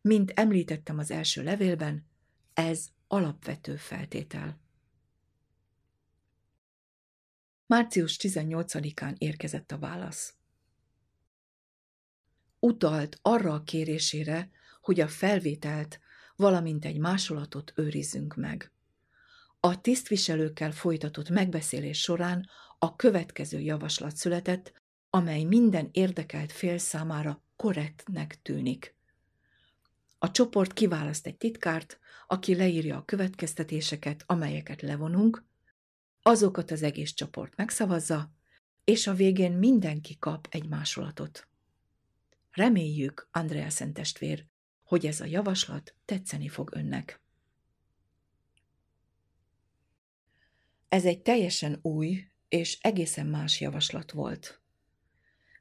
Mint 0.02 0.32
említettem 0.32 0.98
az 0.98 1.12
első 1.12 1.44
levélben, 1.44 2.08
ez 2.54 2.88
alapvető 3.08 3.76
feltétel. 3.76 4.60
Március 7.70 8.18
18-án 8.22 9.18
érkezett 9.18 9.72
a 9.72 9.78
válasz. 9.78 10.34
Utalt 12.60 13.20
arra 13.22 13.54
a 13.54 13.64
kérésére, 13.64 14.50
hogy 14.82 15.00
a 15.00 15.08
felvételt, 15.08 16.00
valamint 16.36 16.86
egy 16.86 16.98
másolatot 16.98 17.74
őrizzünk 17.76 18.36
meg. 18.36 18.72
A 19.60 19.82
tisztviselőkkel 19.82 20.72
folytatott 20.72 21.30
megbeszélés 21.30 22.02
során 22.02 22.50
a 22.80 22.96
következő 22.96 23.60
javaslat 23.60 24.16
született, 24.16 24.82
amely 25.10 25.44
minden 25.44 25.90
érdekelt 25.92 26.52
fél 26.52 26.78
számára 26.78 27.44
korrektnek 27.56 28.42
tűnik. 28.42 28.96
A 30.20 30.32
csoport 30.32 30.74
kiválaszt 30.74 31.26
egy 31.26 31.38
titkárt, 31.38 32.00
aki 32.28 32.56
leírja 32.56 32.98
a 32.98 33.06
következtetéseket, 33.06 34.24
amelyeket 34.26 34.82
levonunk, 34.82 35.48
azokat 36.22 36.72
az 36.72 36.84
egész 36.84 37.14
csoport 37.14 37.56
megszavazza, 37.56 38.32
és 38.84 39.08
a 39.08 39.14
végén 39.14 39.52
mindenki 39.52 40.18
kap 40.18 40.48
egy 40.50 40.68
másolatot. 40.68 41.48
Reméljük, 42.52 43.28
Andrea 43.32 43.70
Szentestvér, 43.70 44.46
hogy 44.84 45.06
ez 45.06 45.22
a 45.22 45.26
javaslat 45.26 45.96
tetszeni 46.06 46.48
fog 46.48 46.76
önnek. 46.76 47.22
Ez 50.90 51.06
egy 51.06 51.22
teljesen 51.22 51.80
új 51.82 52.28
és 52.50 52.78
egészen 52.82 53.28
más 53.28 53.62
javaslat 53.62 54.12
volt. 54.12 54.62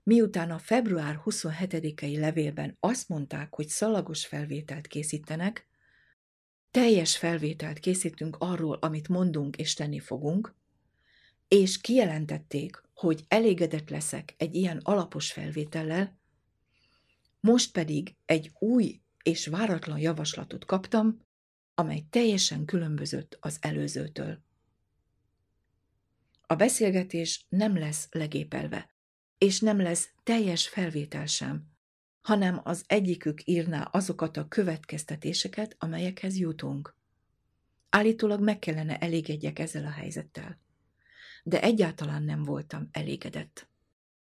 Miután 0.03 0.51
a 0.51 0.59
február 0.59 1.21
27-i 1.25 2.19
levélben 2.19 2.77
azt 2.81 3.09
mondták, 3.09 3.55
hogy 3.55 3.69
szalagos 3.69 4.27
felvételt 4.27 4.87
készítenek, 4.87 5.68
teljes 6.71 7.17
felvételt 7.17 7.79
készítünk 7.79 8.37
arról, 8.39 8.75
amit 8.81 9.09
mondunk 9.09 9.57
és 9.57 9.75
tenni 9.75 9.99
fogunk, 9.99 10.55
és 11.49 11.81
kijelentették, 11.81 12.83
hogy 12.95 13.25
elégedett 13.29 13.91
leszek 13.91 14.35
egy 14.37 14.55
ilyen 14.55 14.79
alapos 14.83 15.33
felvétellel, 15.33 16.19
most 17.41 17.73
pedig 17.73 18.15
egy 18.25 18.53
új 18.59 19.01
és 19.23 19.47
váratlan 19.47 19.99
javaslatot 19.99 20.65
kaptam, 20.65 21.27
amely 21.75 22.05
teljesen 22.11 22.65
különbözött 22.65 23.37
az 23.41 23.59
előzőtől. 23.61 24.43
A 26.47 26.55
beszélgetés 26.55 27.47
nem 27.49 27.79
lesz 27.79 28.09
legépelve, 28.11 28.91
és 29.39 29.61
nem 29.61 29.81
lesz 29.81 30.09
teljes 30.23 30.69
felvétel 30.69 31.27
sem, 31.27 31.78
hanem 32.21 32.61
az 32.65 32.85
egyikük 32.87 33.41
írná 33.45 33.83
azokat 33.83 34.37
a 34.37 34.49
következtetéseket, 34.49 35.77
amelyekhez 35.79 36.37
jutunk. 36.37 36.97
Állítólag 37.91 38.41
meg 38.41 38.59
kellene 38.59 38.99
elégedjek 38.99 39.59
ezzel 39.59 39.85
a 39.85 39.91
helyzettel. 39.91 40.59
De 41.43 41.63
egyáltalán 41.63 42.23
nem 42.23 42.43
voltam 42.43 42.89
elégedett. 42.93 43.69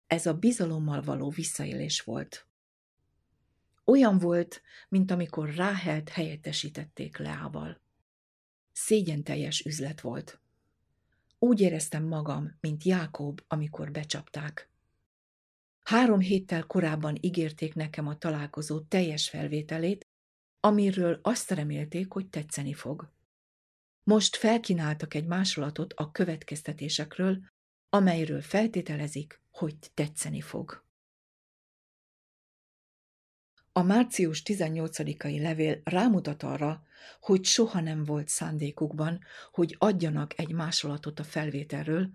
Ez 0.08 0.26
a 0.26 0.34
bizalommal 0.34 1.02
való 1.02 1.30
visszaélés 1.30 2.02
volt. 2.02 2.48
Olyan 3.86 4.18
volt, 4.18 4.62
mint 4.90 5.12
amikor 5.12 5.56
Ráhelt 5.56 6.10
helyettesítették 6.10 7.18
Leával. 7.18 7.82
Szégyen 8.72 9.24
teljes 9.24 9.66
üzlet 9.66 10.02
volt. 10.02 10.40
Úgy 11.40 11.60
éreztem 11.60 12.04
magam, 12.04 12.58
mint 12.60 12.84
Jákob, 12.84 13.42
amikor 13.48 13.92
becsapták. 13.92 14.70
Három 15.90 16.20
héttel 16.20 16.64
korábban 16.64 17.18
ígérték 17.22 17.74
nekem 17.74 18.08
a 18.08 18.18
találkozó 18.18 18.80
teljes 18.80 19.30
felvételét, 19.30 20.08
amiről 20.60 21.20
azt 21.22 21.52
remélték, 21.52 22.12
hogy 22.12 22.28
tetszeni 22.28 22.74
fog. 22.74 23.12
Most 24.04 24.36
felkínáltak 24.36 25.14
egy 25.14 25.26
másolatot 25.26 25.94
a 25.94 26.12
következtetésekről, 26.12 27.40
amelyről 27.90 28.42
feltételezik, 28.42 29.42
hogy 29.52 29.76
tetszeni 29.94 30.42
fog. 30.42 30.86
A 33.72 33.82
március 33.82 34.42
18-ai 34.46 35.42
levél 35.42 35.82
rámutat 35.84 36.44
arra, 36.44 36.84
hogy 37.20 37.46
soha 37.46 37.80
nem 37.80 38.04
volt 38.04 38.28
szándékukban, 38.28 39.20
hogy 39.52 39.76
adjanak 39.80 40.40
egy 40.40 40.52
másolatot 40.52 41.20
a 41.20 41.24
felvételről, 41.24 42.12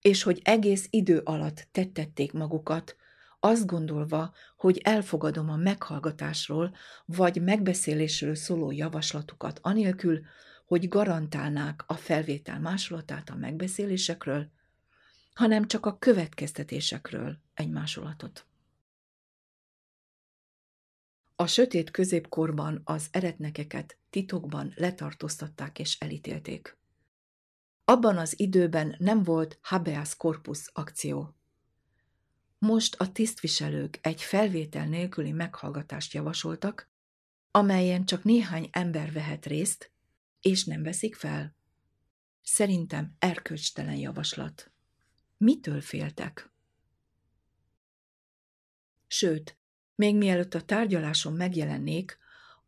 és 0.00 0.22
hogy 0.22 0.40
egész 0.44 0.86
idő 0.90 1.18
alatt 1.18 1.68
tettették 1.70 2.32
magukat, 2.32 2.96
azt 3.40 3.66
gondolva, 3.66 4.34
hogy 4.56 4.78
elfogadom 4.78 5.50
a 5.50 5.56
meghallgatásról 5.56 6.74
vagy 7.04 7.42
megbeszélésről 7.42 8.34
szóló 8.34 8.70
javaslatukat 8.70 9.58
anélkül, 9.62 10.20
hogy 10.66 10.88
garantálnák 10.88 11.84
a 11.86 11.94
felvétel 11.94 12.60
másolatát 12.60 13.30
a 13.30 13.34
megbeszélésekről, 13.34 14.50
hanem 15.34 15.66
csak 15.66 15.86
a 15.86 15.98
következtetésekről 15.98 17.38
egy 17.54 17.70
másolatot. 17.70 18.46
A 21.36 21.46
sötét 21.46 21.90
középkorban 21.90 22.80
az 22.84 23.08
eretnekeket 23.10 23.98
titokban 24.10 24.72
letartóztatták 24.76 25.78
és 25.78 25.98
elítélték. 25.98 26.78
Abban 27.84 28.16
az 28.16 28.40
időben 28.40 28.94
nem 28.98 29.22
volt 29.22 29.58
habeas 29.62 30.16
corpus 30.16 30.70
akció. 30.72 31.37
Most 32.58 32.94
a 32.94 33.12
tisztviselők 33.12 33.98
egy 34.02 34.22
felvétel 34.22 34.86
nélküli 34.86 35.32
meghallgatást 35.32 36.12
javasoltak, 36.12 36.90
amelyen 37.50 38.04
csak 38.04 38.24
néhány 38.24 38.68
ember 38.72 39.12
vehet 39.12 39.46
részt, 39.46 39.90
és 40.40 40.64
nem 40.64 40.82
veszik 40.82 41.14
fel. 41.14 41.56
Szerintem 42.42 43.16
erkölcstelen 43.18 43.96
javaslat. 43.96 44.70
Mitől 45.36 45.80
féltek? 45.80 46.50
Sőt, 49.06 49.58
még 49.94 50.16
mielőtt 50.16 50.54
a 50.54 50.62
tárgyaláson 50.62 51.32
megjelennék, 51.32 52.18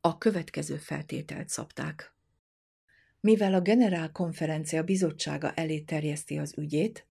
a 0.01 0.19
következő 0.19 0.77
feltételt 0.77 1.49
szabták. 1.49 2.15
Mivel 3.21 3.55
a 3.55 3.61
generálkonferencia 3.61 4.83
bizottsága 4.83 5.53
elé 5.53 5.81
terjeszti 5.81 6.39
az 6.39 6.59
ügyét, 6.59 7.07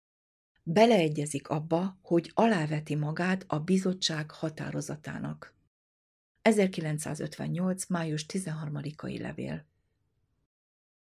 beleegyezik 0.69 1.47
abba, 1.47 1.99
hogy 2.01 2.31
aláveti 2.33 2.95
magát 2.95 3.43
a 3.47 3.59
bizottság 3.59 4.31
határozatának. 4.31 5.55
1958. 6.41 7.85
május 7.85 8.25
13-ai 8.33 9.21
levél. 9.21 9.65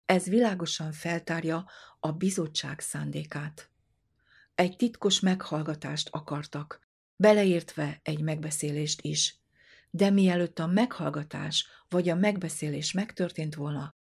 Ez 0.07 0.29
világosan 0.29 0.93
feltárja 0.93 1.67
a 2.01 2.13
bizottság 2.13 2.81
szándékát. 2.81 3.71
Egy 4.55 4.77
titkos 4.77 5.21
meghallgatást 5.21 6.09
akartak, 6.13 6.81
beleértve 7.17 8.01
egy 8.03 8.21
megbeszélést 8.21 9.01
is. 9.01 9.37
De 9.91 10.11
mielőtt 10.11 10.59
a 10.59 10.67
meghallgatás 10.67 11.67
vagy 11.89 12.09
a 12.09 12.15
megbeszélés 12.15 12.93
megtörtént 12.93 13.55
volna, 13.55 13.95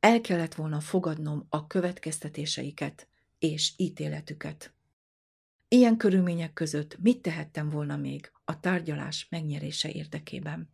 el 0.00 0.20
kellett 0.20 0.54
volna 0.54 0.80
fogadnom 0.80 1.46
a 1.48 1.66
következtetéseiket 1.66 3.08
és 3.38 3.72
ítéletüket. 3.76 4.73
Ilyen 5.74 5.96
körülmények 5.96 6.52
között 6.52 6.98
mit 7.00 7.22
tehettem 7.22 7.70
volna 7.70 7.96
még 7.96 8.32
a 8.44 8.60
tárgyalás 8.60 9.26
megnyerése 9.30 9.90
érdekében? 9.90 10.70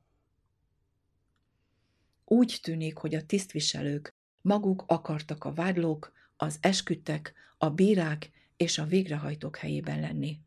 Úgy 2.25 2.59
tűnik, 2.63 2.97
hogy 2.97 3.15
a 3.15 3.27
tisztviselők 3.27 4.15
maguk 4.41 4.85
akartak 4.87 5.45
a 5.45 5.53
vádlók, 5.53 6.13
az 6.37 6.59
esküdtek, 6.61 7.35
a 7.59 7.71
bírák 7.71 8.31
és 8.57 8.79
a 8.79 8.85
végrehajtók 8.85 9.57
helyében 9.57 10.01
lenni 10.01 10.41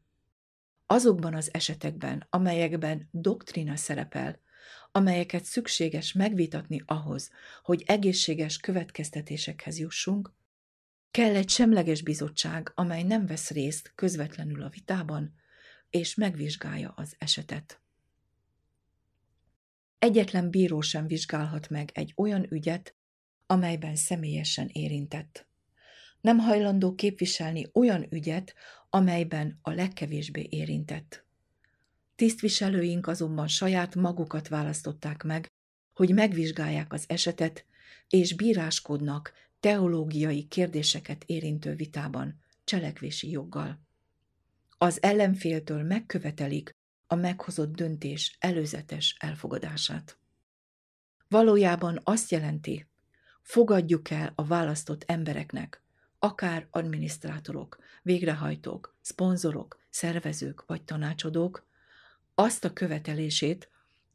azokban 0.85 1.33
az 1.33 1.53
esetekben, 1.53 2.27
amelyekben 2.29 3.07
doktrina 3.11 3.75
szerepel, 3.75 4.39
amelyeket 4.91 5.43
szükséges 5.43 6.11
megvitatni 6.11 6.83
ahhoz, 6.85 7.29
hogy 7.63 7.83
egészséges 7.85 8.57
következtetésekhez 8.57 9.79
jussunk, 9.79 10.33
kell 11.13 11.35
egy 11.35 11.49
semleges 11.49 12.01
bizottság, 12.01 12.71
amely 12.75 13.03
nem 13.03 13.25
vesz 13.25 13.49
részt 13.49 13.91
közvetlenül 13.95 14.61
a 14.61 14.69
vitában, 14.69 15.33
és 15.89 16.15
megvizsgálja 16.15 16.93
az 16.95 17.15
esetet. 17.17 17.81
Egyetlen 19.99 20.49
bíró 20.49 20.81
sem 20.81 21.07
vizsgálhat 21.07 21.69
meg 21.69 21.89
egy 21.93 22.13
olyan 22.15 22.51
ügyet, 22.51 22.95
amelyben 23.45 23.95
személyesen 23.95 24.69
érintett. 24.71 25.47
Nem 26.21 26.37
hajlandó 26.37 26.95
képviselni 26.95 27.69
olyan 27.73 28.07
ügyet, 28.09 28.53
amelyben 28.89 29.59
a 29.61 29.71
legkevésbé 29.71 30.47
érintett. 30.49 31.25
Tisztviselőink 32.15 33.07
azonban 33.07 33.47
saját 33.47 33.95
magukat 33.95 34.47
választották 34.47 35.23
meg, 35.23 35.51
hogy 35.93 36.13
megvizsgálják 36.13 36.93
az 36.93 37.03
esetet, 37.07 37.65
és 38.07 38.35
bíráskodnak 38.35 39.33
teológiai 39.63 40.47
kérdéseket 40.47 41.23
érintő 41.25 41.75
vitában, 41.75 42.39
cselekvési 42.63 43.29
joggal. 43.29 43.79
Az 44.77 45.01
ellenféltől 45.01 45.83
megkövetelik 45.83 46.75
a 47.07 47.15
meghozott 47.15 47.75
döntés 47.75 48.37
előzetes 48.39 49.15
elfogadását. 49.19 50.17
Valójában 51.27 51.99
azt 52.03 52.31
jelenti, 52.31 52.87
fogadjuk 53.41 54.09
el 54.09 54.31
a 54.35 54.45
választott 54.45 55.03
embereknek, 55.07 55.83
akár 56.19 56.67
adminisztrátorok, 56.69 57.77
végrehajtók, 58.01 58.97
szponzorok, 59.01 59.79
szervezők 59.89 60.65
vagy 60.65 60.83
tanácsadók, 60.83 61.67
azt 62.35 62.65
a 62.65 62.73
követelését, 62.73 63.69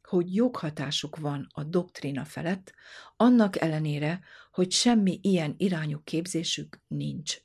hogy 0.09 0.35
joghatásuk 0.35 1.17
van 1.17 1.47
a 1.51 1.63
doktrína 1.63 2.25
felett, 2.25 2.73
annak 3.17 3.61
ellenére, 3.61 4.21
hogy 4.51 4.71
semmi 4.71 5.19
ilyen 5.21 5.55
irányú 5.57 6.01
képzésük 6.03 6.81
nincs. 6.87 7.37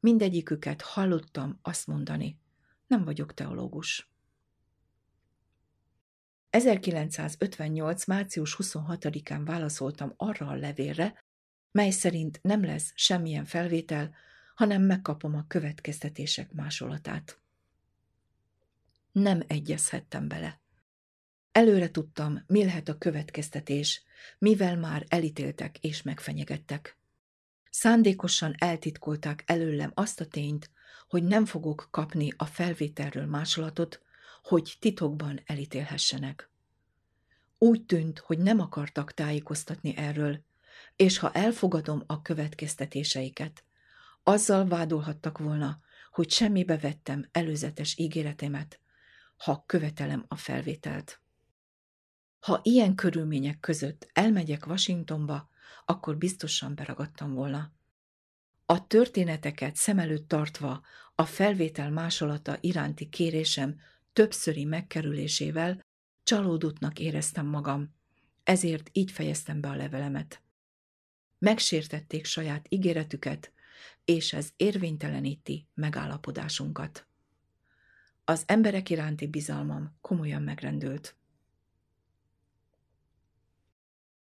Mindegyiküket 0.00 0.82
hallottam 0.82 1.58
azt 1.62 1.86
mondani, 1.86 2.38
nem 2.86 3.04
vagyok 3.04 3.34
teológus. 3.34 4.10
1958. 6.50 8.04
március 8.04 8.56
26-án 8.62 9.42
válaszoltam 9.44 10.12
arra 10.16 10.46
a 10.46 10.54
levélre, 10.54 11.24
mely 11.72 11.90
szerint 11.90 12.38
nem 12.42 12.64
lesz 12.64 12.92
semmilyen 12.94 13.44
felvétel, 13.44 14.14
hanem 14.54 14.82
megkapom 14.82 15.34
a 15.34 15.46
következtetések 15.46 16.52
másolatát. 16.52 17.40
Nem 19.12 19.42
egyezhettem 19.46 20.28
bele. 20.28 20.61
Előre 21.52 21.90
tudtam, 21.90 22.44
mi 22.46 22.64
lehet 22.64 22.88
a 22.88 22.98
következtetés, 22.98 24.02
mivel 24.38 24.76
már 24.76 25.04
elítéltek 25.08 25.78
és 25.78 26.02
megfenyegettek. 26.02 26.96
Szándékosan 27.70 28.54
eltitkolták 28.58 29.42
előlem 29.46 29.90
azt 29.94 30.20
a 30.20 30.26
tényt, 30.26 30.70
hogy 31.08 31.22
nem 31.22 31.44
fogok 31.44 31.88
kapni 31.90 32.32
a 32.36 32.44
felvételről 32.44 33.26
másolatot, 33.26 34.00
hogy 34.42 34.76
titokban 34.80 35.40
elítélhessenek. 35.46 36.50
Úgy 37.58 37.84
tűnt, 37.84 38.18
hogy 38.18 38.38
nem 38.38 38.60
akartak 38.60 39.14
tájékoztatni 39.14 39.96
erről, 39.96 40.44
és 40.96 41.18
ha 41.18 41.32
elfogadom 41.32 42.02
a 42.06 42.22
következtetéseiket, 42.22 43.64
azzal 44.22 44.66
vádolhattak 44.66 45.38
volna, 45.38 45.80
hogy 46.10 46.30
semmibe 46.30 46.78
vettem 46.78 47.28
előzetes 47.32 47.98
ígéretemet, 47.98 48.80
ha 49.36 49.64
követelem 49.66 50.24
a 50.28 50.36
felvételt. 50.36 51.21
Ha 52.42 52.60
ilyen 52.62 52.94
körülmények 52.94 53.60
között 53.60 54.10
elmegyek 54.12 54.66
Washingtonba, 54.66 55.48
akkor 55.84 56.16
biztosan 56.16 56.74
beragadtam 56.74 57.34
volna. 57.34 57.72
A 58.66 58.86
történeteket 58.86 59.76
szem 59.76 59.98
előtt 59.98 60.28
tartva 60.28 60.82
a 61.14 61.24
felvétel 61.24 61.90
másolata 61.90 62.56
iránti 62.60 63.08
kérésem 63.08 63.80
többszöri 64.12 64.64
megkerülésével 64.64 65.84
csalódottnak 66.22 66.98
éreztem 66.98 67.46
magam, 67.46 67.94
ezért 68.44 68.90
így 68.92 69.10
fejeztem 69.10 69.60
be 69.60 69.68
a 69.68 69.76
levelemet. 69.76 70.42
Megsértették 71.38 72.24
saját 72.24 72.66
ígéretüket, 72.68 73.52
és 74.04 74.32
ez 74.32 74.52
érvényteleníti 74.56 75.66
megállapodásunkat. 75.74 77.06
Az 78.24 78.42
emberek 78.46 78.90
iránti 78.90 79.26
bizalmam 79.26 79.96
komolyan 80.00 80.42
megrendült. 80.42 81.16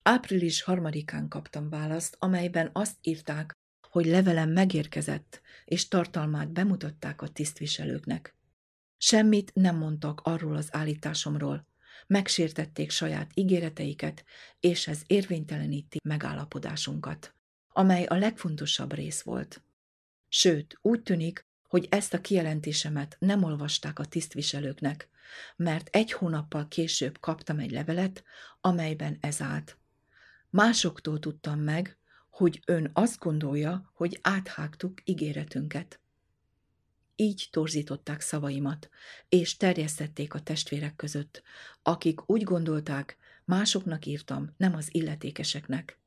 Április 0.06 0.62
harmadikán 0.62 1.28
kaptam 1.28 1.68
választ, 1.68 2.16
amelyben 2.18 2.70
azt 2.72 2.96
írták, 3.00 3.52
hogy 3.88 4.06
levelem 4.06 4.50
megérkezett, 4.50 5.40
és 5.64 5.88
tartalmát 5.88 6.52
bemutatták 6.52 7.22
a 7.22 7.28
tisztviselőknek. 7.28 8.36
Semmit 8.96 9.54
nem 9.54 9.76
mondtak 9.76 10.20
arról 10.20 10.56
az 10.56 10.68
állításomról, 10.70 11.66
megsértették 12.06 12.90
saját 12.90 13.30
ígéreteiket, 13.34 14.24
és 14.60 14.86
ez 14.86 15.02
érvényteleníti 15.06 15.98
megállapodásunkat, 16.04 17.34
amely 17.68 18.04
a 18.04 18.14
legfontosabb 18.14 18.92
rész 18.92 19.22
volt. 19.22 19.62
Sőt, 20.28 20.78
úgy 20.82 21.02
tűnik, 21.02 21.46
hogy 21.68 21.86
ezt 21.90 22.14
a 22.14 22.20
kijelentésemet 22.20 23.16
nem 23.18 23.42
olvasták 23.42 23.98
a 23.98 24.04
tisztviselőknek, 24.04 25.08
mert 25.56 25.88
egy 25.96 26.12
hónappal 26.12 26.68
később 26.68 27.20
kaptam 27.20 27.58
egy 27.58 27.70
levelet, 27.70 28.24
amelyben 28.60 29.18
ez 29.20 29.40
állt. 29.40 29.78
Másoktól 30.54 31.18
tudtam 31.18 31.60
meg, 31.60 31.98
hogy 32.30 32.62
ön 32.66 32.90
azt 32.92 33.18
gondolja, 33.18 33.90
hogy 33.94 34.18
áthágtuk 34.22 35.00
ígéretünket. 35.04 36.00
Így 37.16 37.48
torzították 37.50 38.20
szavaimat, 38.20 38.88
és 39.28 39.56
terjesztették 39.56 40.34
a 40.34 40.40
testvérek 40.40 40.96
között, 40.96 41.42
akik 41.82 42.30
úgy 42.30 42.42
gondolták, 42.42 43.16
másoknak 43.44 44.06
írtam, 44.06 44.54
nem 44.56 44.74
az 44.74 44.94
illetékeseknek. 44.94 45.98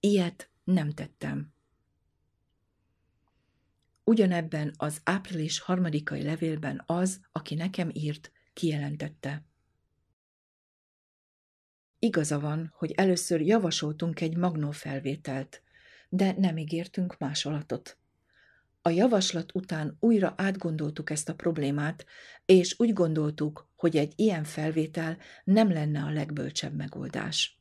Ilyet 0.00 0.50
nem 0.64 0.90
tettem. 0.90 1.52
Ugyanebben 4.04 4.74
az 4.76 5.00
április 5.04 5.58
harmadikai 5.58 6.22
levélben 6.22 6.82
az, 6.86 7.20
aki 7.32 7.54
nekem 7.54 7.90
írt, 7.92 8.32
kijelentette. 8.52 9.44
Igaza 12.04 12.40
van, 12.40 12.72
hogy 12.76 12.92
először 12.92 13.40
javasoltunk 13.40 14.20
egy 14.20 14.36
magnófelvételt, 14.36 15.62
de 16.08 16.34
nem 16.38 16.56
ígértünk 16.56 17.18
másolatot. 17.18 17.98
A 18.82 18.88
javaslat 18.88 19.54
után 19.54 19.96
újra 20.00 20.34
átgondoltuk 20.36 21.10
ezt 21.10 21.28
a 21.28 21.34
problémát, 21.34 22.04
és 22.46 22.74
úgy 22.78 22.92
gondoltuk, 22.92 23.68
hogy 23.76 23.96
egy 23.96 24.12
ilyen 24.16 24.44
felvétel 24.44 25.16
nem 25.44 25.72
lenne 25.72 26.02
a 26.02 26.10
legbölcsebb 26.10 26.76
megoldás. 26.76 27.60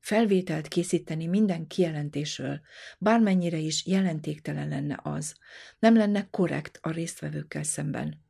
Felvételt 0.00 0.68
készíteni 0.68 1.26
minden 1.26 1.66
kijelentésről, 1.66 2.60
bármennyire 2.98 3.58
is 3.58 3.86
jelentéktelen 3.86 4.68
lenne 4.68 5.00
az, 5.02 5.34
nem 5.78 5.96
lenne 5.96 6.28
korrekt 6.30 6.78
a 6.82 6.90
résztvevőkkel 6.90 7.62
szemben. 7.62 8.26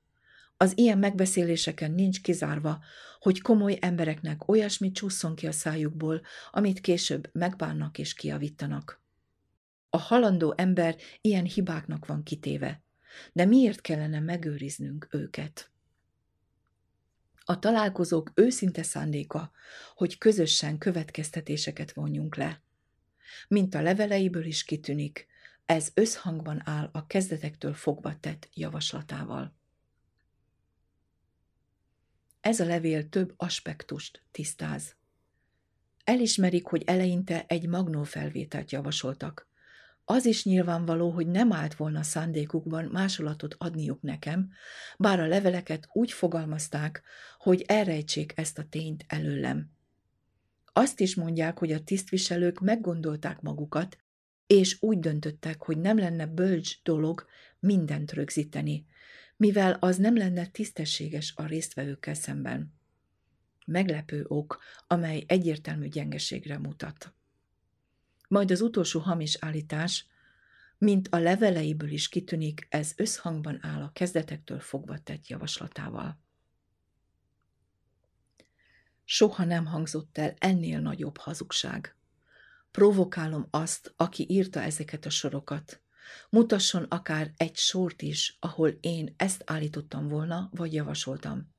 Az 0.60 0.72
ilyen 0.78 0.98
megbeszéléseken 0.98 1.90
nincs 1.90 2.20
kizárva, 2.20 2.82
hogy 3.20 3.40
komoly 3.40 3.78
embereknek 3.80 4.48
olyasmi 4.48 4.90
csúszson 4.90 5.34
ki 5.34 5.46
a 5.46 5.52
szájukból, 5.52 6.22
amit 6.50 6.80
később 6.80 7.30
megbánnak 7.32 7.98
és 7.98 8.14
kiavítanak. 8.14 9.02
A 9.90 9.98
halandó 9.98 10.54
ember 10.56 10.96
ilyen 11.20 11.44
hibáknak 11.44 12.06
van 12.06 12.22
kitéve, 12.22 12.82
de 13.32 13.44
miért 13.44 13.80
kellene 13.80 14.20
megőriznünk 14.20 15.08
őket? 15.10 15.70
A 17.44 17.58
találkozók 17.58 18.32
őszinte 18.34 18.82
szándéka, 18.82 19.50
hogy 19.94 20.18
közösen 20.18 20.78
következtetéseket 20.78 21.92
vonjunk 21.92 22.36
le. 22.36 22.62
Mint 23.48 23.74
a 23.74 23.82
leveleiből 23.82 24.44
is 24.44 24.64
kitűnik, 24.64 25.26
ez 25.66 25.90
összhangban 25.94 26.62
áll 26.64 26.88
a 26.92 27.06
kezdetektől 27.06 27.74
fogva 27.74 28.20
tett 28.20 28.48
javaslatával. 28.54 29.57
Ez 32.40 32.60
a 32.60 32.64
levél 32.64 33.08
több 33.08 33.34
aspektust 33.36 34.22
tisztáz. 34.30 34.96
Elismerik, 36.04 36.66
hogy 36.66 36.82
eleinte 36.86 37.44
egy 37.46 37.68
magnófelvételt 37.68 38.72
javasoltak, 38.72 39.48
az 40.10 40.26
is 40.26 40.44
nyilvánvaló, 40.44 41.10
hogy 41.10 41.26
nem 41.26 41.52
állt 41.52 41.74
volna 41.74 42.02
szándékukban 42.02 42.84
másolatot 42.84 43.54
adniuk 43.58 44.02
nekem, 44.02 44.50
bár 44.98 45.20
a 45.20 45.26
leveleket 45.26 45.88
úgy 45.92 46.12
fogalmazták, 46.12 47.02
hogy 47.38 47.64
elrejtsék 47.66 48.32
ezt 48.36 48.58
a 48.58 48.64
tényt 48.64 49.04
előlem. 49.08 49.70
Azt 50.72 51.00
is 51.00 51.14
mondják, 51.14 51.58
hogy 51.58 51.72
a 51.72 51.84
tisztviselők 51.84 52.60
meggondolták 52.60 53.40
magukat, 53.40 53.98
és 54.46 54.76
úgy 54.80 54.98
döntöttek, 54.98 55.62
hogy 55.62 55.78
nem 55.78 55.98
lenne 55.98 56.26
bölcs 56.26 56.82
dolog 56.82 57.26
mindent 57.58 58.12
rögzíteni, 58.12 58.86
mivel 59.38 59.72
az 59.72 59.96
nem 59.96 60.16
lenne 60.16 60.46
tisztességes 60.46 61.32
a 61.36 61.46
résztvevőkkel 61.46 62.14
szemben. 62.14 62.74
Meglepő 63.66 64.24
ok, 64.28 64.62
amely 64.86 65.24
egyértelmű 65.26 65.88
gyengeségre 65.88 66.58
mutat. 66.58 67.12
Majd 68.28 68.50
az 68.50 68.60
utolsó 68.60 69.00
hamis 69.00 69.36
állítás, 69.40 70.06
mint 70.78 71.08
a 71.08 71.18
leveleiből 71.18 71.90
is 71.90 72.08
kitűnik, 72.08 72.66
ez 72.70 72.92
összhangban 72.96 73.58
áll 73.62 73.82
a 73.82 73.92
kezdetektől 73.92 74.60
fogva 74.60 74.98
tett 74.98 75.26
javaslatával. 75.26 76.20
Soha 79.04 79.44
nem 79.44 79.66
hangzott 79.66 80.18
el 80.18 80.34
ennél 80.38 80.80
nagyobb 80.80 81.16
hazugság. 81.16 81.96
Provokálom 82.70 83.46
azt, 83.50 83.92
aki 83.96 84.26
írta 84.28 84.62
ezeket 84.62 85.06
a 85.06 85.10
sorokat. 85.10 85.80
Mutasson 86.30 86.82
akár 86.82 87.32
egy 87.36 87.56
sort 87.56 88.02
is, 88.02 88.36
ahol 88.40 88.68
én 88.80 89.14
ezt 89.16 89.42
állítottam 89.46 90.08
volna, 90.08 90.48
vagy 90.52 90.72
javasoltam. 90.72 91.56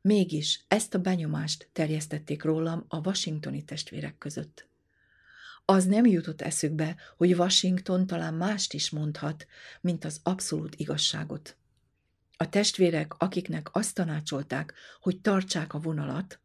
Mégis 0.00 0.64
ezt 0.68 0.94
a 0.94 0.98
benyomást 0.98 1.68
terjesztették 1.72 2.42
rólam 2.42 2.84
a 2.88 2.96
washingtoni 2.96 3.64
testvérek 3.64 4.18
között. 4.18 4.68
Az 5.64 5.84
nem 5.84 6.06
jutott 6.06 6.40
eszükbe, 6.40 6.96
hogy 7.16 7.34
Washington 7.34 8.06
talán 8.06 8.34
mást 8.34 8.72
is 8.72 8.90
mondhat, 8.90 9.46
mint 9.80 10.04
az 10.04 10.20
abszolút 10.22 10.74
igazságot. 10.74 11.56
A 12.36 12.48
testvérek, 12.48 13.14
akiknek 13.18 13.68
azt 13.72 13.94
tanácsolták, 13.94 14.74
hogy 15.00 15.20
tartsák 15.20 15.74
a 15.74 15.78
vonalat, 15.78 16.40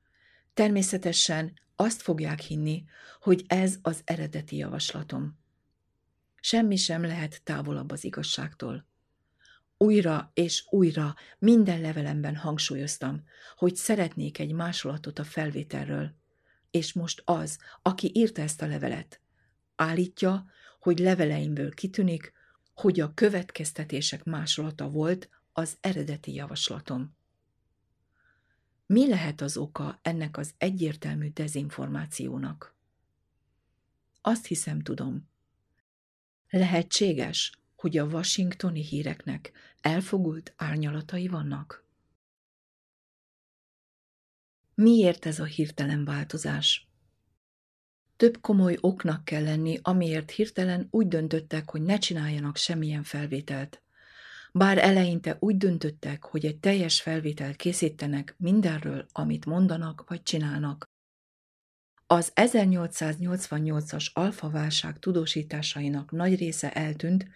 természetesen 0.53 1.53
azt 1.75 2.01
fogják 2.01 2.39
hinni, 2.39 2.85
hogy 3.21 3.43
ez 3.47 3.75
az 3.81 4.01
eredeti 4.03 4.55
javaslatom. 4.55 5.37
Semmi 6.47 6.75
sem 6.75 7.01
lehet 7.01 7.43
távolabb 7.43 7.91
az 7.91 8.03
igazságtól. 8.03 8.85
Újra 9.77 10.31
és 10.33 10.65
újra 10.69 11.15
minden 11.39 11.81
levelemben 11.81 12.35
hangsúlyoztam, 12.35 13.23
hogy 13.55 13.75
szeretnék 13.75 14.39
egy 14.39 14.51
másolatot 14.51 15.19
a 15.19 15.23
felvételről, 15.23 16.15
és 16.71 16.93
most 16.93 17.21
az, 17.25 17.57
aki 17.81 18.11
írta 18.13 18.41
ezt 18.41 18.61
a 18.61 18.67
levelet, 18.67 19.21
állítja, 19.75 20.45
hogy 20.79 20.99
leveleimből 20.99 21.73
kitűnik, 21.73 22.33
hogy 22.73 22.99
a 22.99 23.13
következtetések 23.13 24.23
másolata 24.23 24.89
volt 24.89 25.29
az 25.53 25.77
eredeti 25.81 26.33
javaslatom. 26.33 27.15
Mi 28.85 29.09
lehet 29.09 29.41
az 29.41 29.57
oka 29.57 29.99
ennek 30.01 30.37
az 30.37 30.53
egyértelmű 30.57 31.29
dezinformációnak? 31.29 32.75
Azt 34.21 34.45
hiszem, 34.45 34.81
tudom. 34.81 35.35
Lehetséges, 36.49 37.51
hogy 37.75 37.97
a 37.97 38.05
washingtoni 38.05 38.83
híreknek 38.83 39.51
elfogult 39.81 40.53
árnyalatai 40.55 41.27
vannak? 41.27 41.85
Miért 44.73 45.25
ez 45.25 45.39
a 45.39 45.45
hirtelen 45.45 46.05
változás? 46.05 46.87
Több 48.17 48.41
komoly 48.41 48.77
oknak 48.81 49.25
kell 49.25 49.43
lenni, 49.43 49.79
amiért 49.81 50.31
hirtelen 50.31 50.87
úgy 50.91 51.07
döntöttek, 51.07 51.69
hogy 51.69 51.81
ne 51.81 51.97
csináljanak 51.97 52.57
semmilyen 52.57 53.03
felvételt. 53.03 53.81
Bár 54.51 54.77
eleinte 54.77 55.37
úgy 55.39 55.57
döntöttek, 55.57 56.23
hogy 56.23 56.45
egy 56.45 56.59
teljes 56.59 57.01
felvételt 57.01 57.55
készítenek 57.55 58.35
mindenről, 58.37 59.05
amit 59.11 59.45
mondanak 59.45 60.03
vagy 60.07 60.23
csinálnak. 60.23 60.89
Az 62.09 62.31
1888-as 62.35 64.13
alfaválság 64.13 64.99
tudósításainak 64.99 66.11
nagy 66.11 66.35
része 66.35 66.73
eltűnt, 66.73 67.27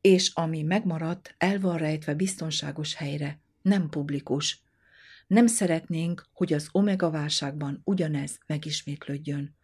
és 0.00 0.30
ami 0.34 0.62
megmaradt, 0.62 1.34
el 1.38 1.60
van 1.60 1.76
rejtve 1.76 2.14
biztonságos 2.14 2.94
helyre, 2.94 3.40
nem 3.62 3.88
publikus. 3.88 4.62
Nem 5.26 5.46
szeretnénk, 5.46 6.26
hogy 6.32 6.52
az 6.52 6.68
omega 6.72 7.10
válságban 7.10 7.80
ugyanez 7.84 8.38
megismétlődjön. 8.46 9.56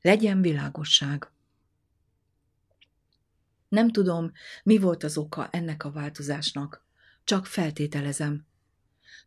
Legyen 0.00 0.40
világosság. 0.40 1.30
Nem 3.68 3.90
tudom, 3.90 4.32
mi 4.62 4.78
volt 4.78 5.02
az 5.02 5.16
oka 5.16 5.48
ennek 5.50 5.84
a 5.84 5.90
változásnak, 5.90 6.84
csak 7.24 7.46
feltételezem. 7.46 8.46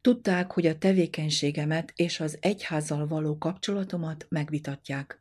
Tudták, 0.02 0.52
hogy 0.52 0.65
a 0.65 0.78
tevékenységemet 0.78 1.93
és 1.95 2.19
az 2.19 2.38
egyházzal 2.41 3.08
való 3.08 3.38
kapcsolatomat 3.38 4.26
megvitatják. 4.30 5.19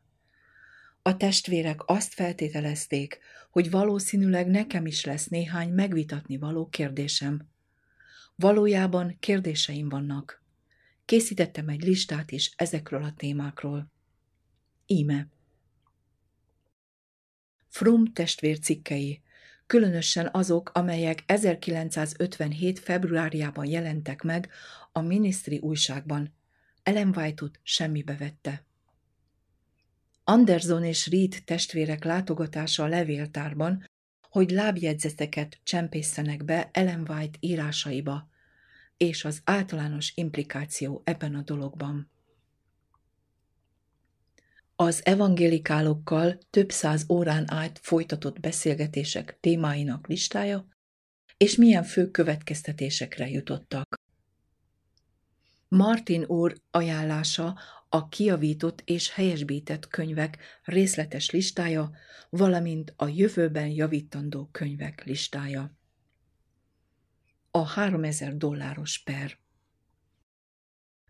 A 1.01 1.17
testvérek 1.17 1.81
azt 1.85 2.13
feltételezték, 2.13 3.19
hogy 3.49 3.69
valószínűleg 3.69 4.47
nekem 4.47 4.85
is 4.85 5.05
lesz 5.05 5.27
néhány 5.27 5.69
megvitatni 5.69 6.37
való 6.37 6.67
kérdésem. 6.69 7.49
Valójában 8.35 9.17
kérdéseim 9.19 9.89
vannak. 9.89 10.43
Készítettem 11.05 11.69
egy 11.69 11.83
listát 11.83 12.31
is 12.31 12.51
ezekről 12.55 13.03
a 13.03 13.13
témákról. 13.17 13.91
Íme. 14.85 15.27
Frum 17.67 18.13
testvér 18.13 18.59
cikkei, 18.59 19.21
különösen 19.67 20.29
azok, 20.31 20.71
amelyek 20.73 21.23
1957. 21.25 22.79
februárjában 22.79 23.65
jelentek 23.65 24.21
meg 24.21 24.49
a 24.91 25.01
minisztri 25.01 25.57
újságban. 25.57 26.33
Ellen 26.83 27.13
White-ot 27.15 27.59
semmibe 27.63 28.15
vette. 28.15 28.63
Anderson 30.23 30.83
és 30.83 31.07
Reed 31.07 31.35
testvérek 31.45 32.03
látogatása 32.03 32.83
a 32.83 32.87
levéltárban, 32.87 33.89
hogy 34.29 34.49
lábjegyzeteket 34.49 35.59
csempészenek 35.63 36.43
be 36.43 36.69
Ellen 36.73 37.05
White 37.09 37.37
írásaiba, 37.39 38.29
és 38.97 39.25
az 39.25 39.41
általános 39.43 40.11
implikáció 40.15 41.01
ebben 41.03 41.35
a 41.35 41.41
dologban. 41.41 42.09
Az 44.77 45.05
evangélikálokkal 45.05 46.37
több 46.49 46.71
száz 46.71 47.05
órán 47.09 47.51
át 47.51 47.79
folytatott 47.83 48.39
beszélgetések 48.39 49.37
témáinak 49.39 50.07
listája, 50.07 50.67
és 51.37 51.55
milyen 51.55 51.83
fő 51.83 52.11
következtetésekre 52.11 53.29
jutottak. 53.29 54.01
Martin 55.67 56.23
úr 56.23 56.55
ajánlása 56.71 57.59
a 57.89 58.07
kiavított 58.07 58.81
és 58.85 59.13
helyesbített 59.13 59.87
könyvek 59.87 60.37
részletes 60.63 61.29
listája, 61.29 61.91
valamint 62.29 62.93
a 62.95 63.07
jövőben 63.07 63.67
javítandó 63.67 64.49
könyvek 64.51 65.03
listája. 65.03 65.77
A 67.51 67.65
3000 67.65 68.37
dolláros 68.37 69.03
per. 69.03 69.37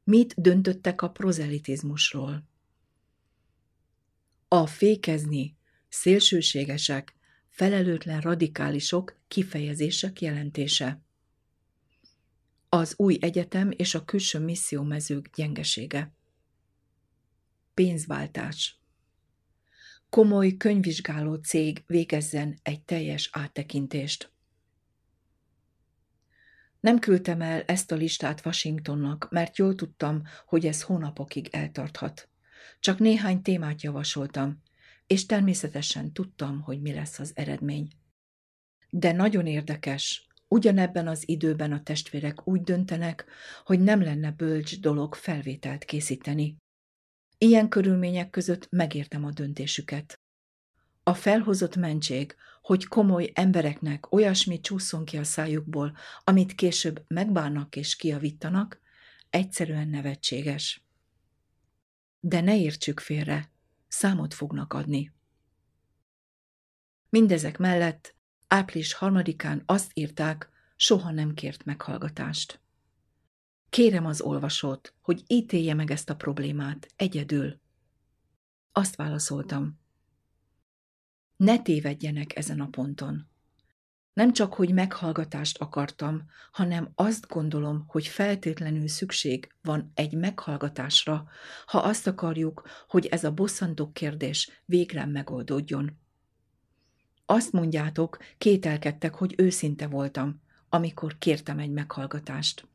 Mit 0.03 0.33
döntöttek 0.37 1.01
a 1.01 1.09
prozelitizmusról? 1.09 2.53
A 4.47 4.67
fékezni, 4.67 5.57
szélsőségesek, 5.89 7.15
felelőtlen 7.49 8.21
radikálisok 8.21 9.19
kifejezések 9.27 10.21
jelentése. 10.21 11.01
Az 12.69 12.93
új 12.97 13.17
egyetem 13.21 13.71
és 13.71 13.95
a 13.95 14.05
külső 14.05 14.39
missziómezők 14.39 15.29
gyengesége. 15.35 16.13
Pénzváltás. 17.73 18.79
Komoly 20.09 20.57
könyvvizsgáló 20.57 21.35
cég 21.35 21.83
végezzen 21.87 22.59
egy 22.61 22.81
teljes 22.81 23.29
áttekintést. 23.31 24.33
Nem 26.79 26.99
küldtem 26.99 27.41
el 27.41 27.61
ezt 27.61 27.91
a 27.91 27.95
listát 27.95 28.45
Washingtonnak, 28.45 29.27
mert 29.29 29.57
jól 29.57 29.75
tudtam, 29.75 30.21
hogy 30.45 30.65
ez 30.65 30.81
hónapokig 30.81 31.47
eltarthat. 31.51 32.29
Csak 32.85 32.99
néhány 32.99 33.41
témát 33.41 33.81
javasoltam, 33.81 34.61
és 35.07 35.25
természetesen 35.25 36.11
tudtam, 36.11 36.61
hogy 36.61 36.81
mi 36.81 36.93
lesz 36.93 37.19
az 37.19 37.31
eredmény. 37.35 37.87
De 38.89 39.11
nagyon 39.11 39.45
érdekes, 39.45 40.27
ugyanebben 40.47 41.07
az 41.07 41.29
időben 41.29 41.71
a 41.71 41.83
testvérek 41.83 42.47
úgy 42.47 42.61
döntenek, 42.61 43.25
hogy 43.63 43.79
nem 43.79 44.01
lenne 44.01 44.31
bölcs 44.31 44.79
dolog 44.79 45.15
felvételt 45.15 45.83
készíteni. 45.83 46.57
Ilyen 47.37 47.69
körülmények 47.69 48.29
között 48.29 48.67
megértem 48.69 49.25
a 49.25 49.31
döntésüket. 49.31 50.19
A 51.03 51.13
felhozott 51.13 51.75
mentség, 51.75 52.35
hogy 52.61 52.85
komoly 52.85 53.31
embereknek 53.33 54.11
olyasmi 54.11 54.59
csúszson 54.59 55.05
ki 55.05 55.17
a 55.17 55.23
szájukból, 55.23 55.97
amit 56.23 56.55
később 56.55 57.03
megbánnak 57.07 57.75
és 57.75 57.95
kiavítanak, 57.95 58.81
egyszerűen 59.29 59.87
nevetséges. 59.87 60.84
De 62.27 62.41
ne 62.41 62.57
értsük 62.57 62.99
félre, 62.99 63.51
számot 63.87 64.33
fognak 64.33 64.73
adni. 64.73 65.13
Mindezek 67.09 67.57
mellett 67.57 68.15
április 68.47 68.93
harmadikán 68.93 69.63
azt 69.65 69.91
írták, 69.93 70.49
soha 70.75 71.11
nem 71.11 71.33
kért 71.33 71.63
meghallgatást. 71.63 72.61
Kérem 73.69 74.05
az 74.05 74.21
olvasót, 74.21 74.93
hogy 75.01 75.23
ítélje 75.27 75.73
meg 75.73 75.91
ezt 75.91 76.09
a 76.09 76.15
problémát 76.15 76.87
egyedül. 76.95 77.59
Azt 78.71 78.95
válaszoltam. 78.95 79.79
Ne 81.35 81.61
tévedjenek 81.61 82.35
ezen 82.35 82.59
a 82.59 82.67
ponton. 82.67 83.27
Nem 84.15 84.33
csak, 84.33 84.53
hogy 84.53 84.73
meghallgatást 84.73 85.57
akartam, 85.57 86.25
hanem 86.51 86.91
azt 86.95 87.27
gondolom, 87.27 87.83
hogy 87.87 88.07
feltétlenül 88.07 88.87
szükség 88.87 89.53
van 89.61 89.91
egy 89.93 90.13
meghallgatásra, 90.13 91.27
ha 91.65 91.77
azt 91.77 92.07
akarjuk, 92.07 92.67
hogy 92.87 93.05
ez 93.05 93.23
a 93.23 93.33
bosszantó 93.33 93.91
kérdés 93.91 94.61
végre 94.65 95.05
megoldódjon. 95.05 95.97
Azt 97.25 97.51
mondjátok, 97.51 98.17
kételkedtek, 98.37 99.15
hogy 99.15 99.33
őszinte 99.37 99.87
voltam, 99.87 100.41
amikor 100.69 101.17
kértem 101.17 101.59
egy 101.59 101.71
meghallgatást. 101.71 102.67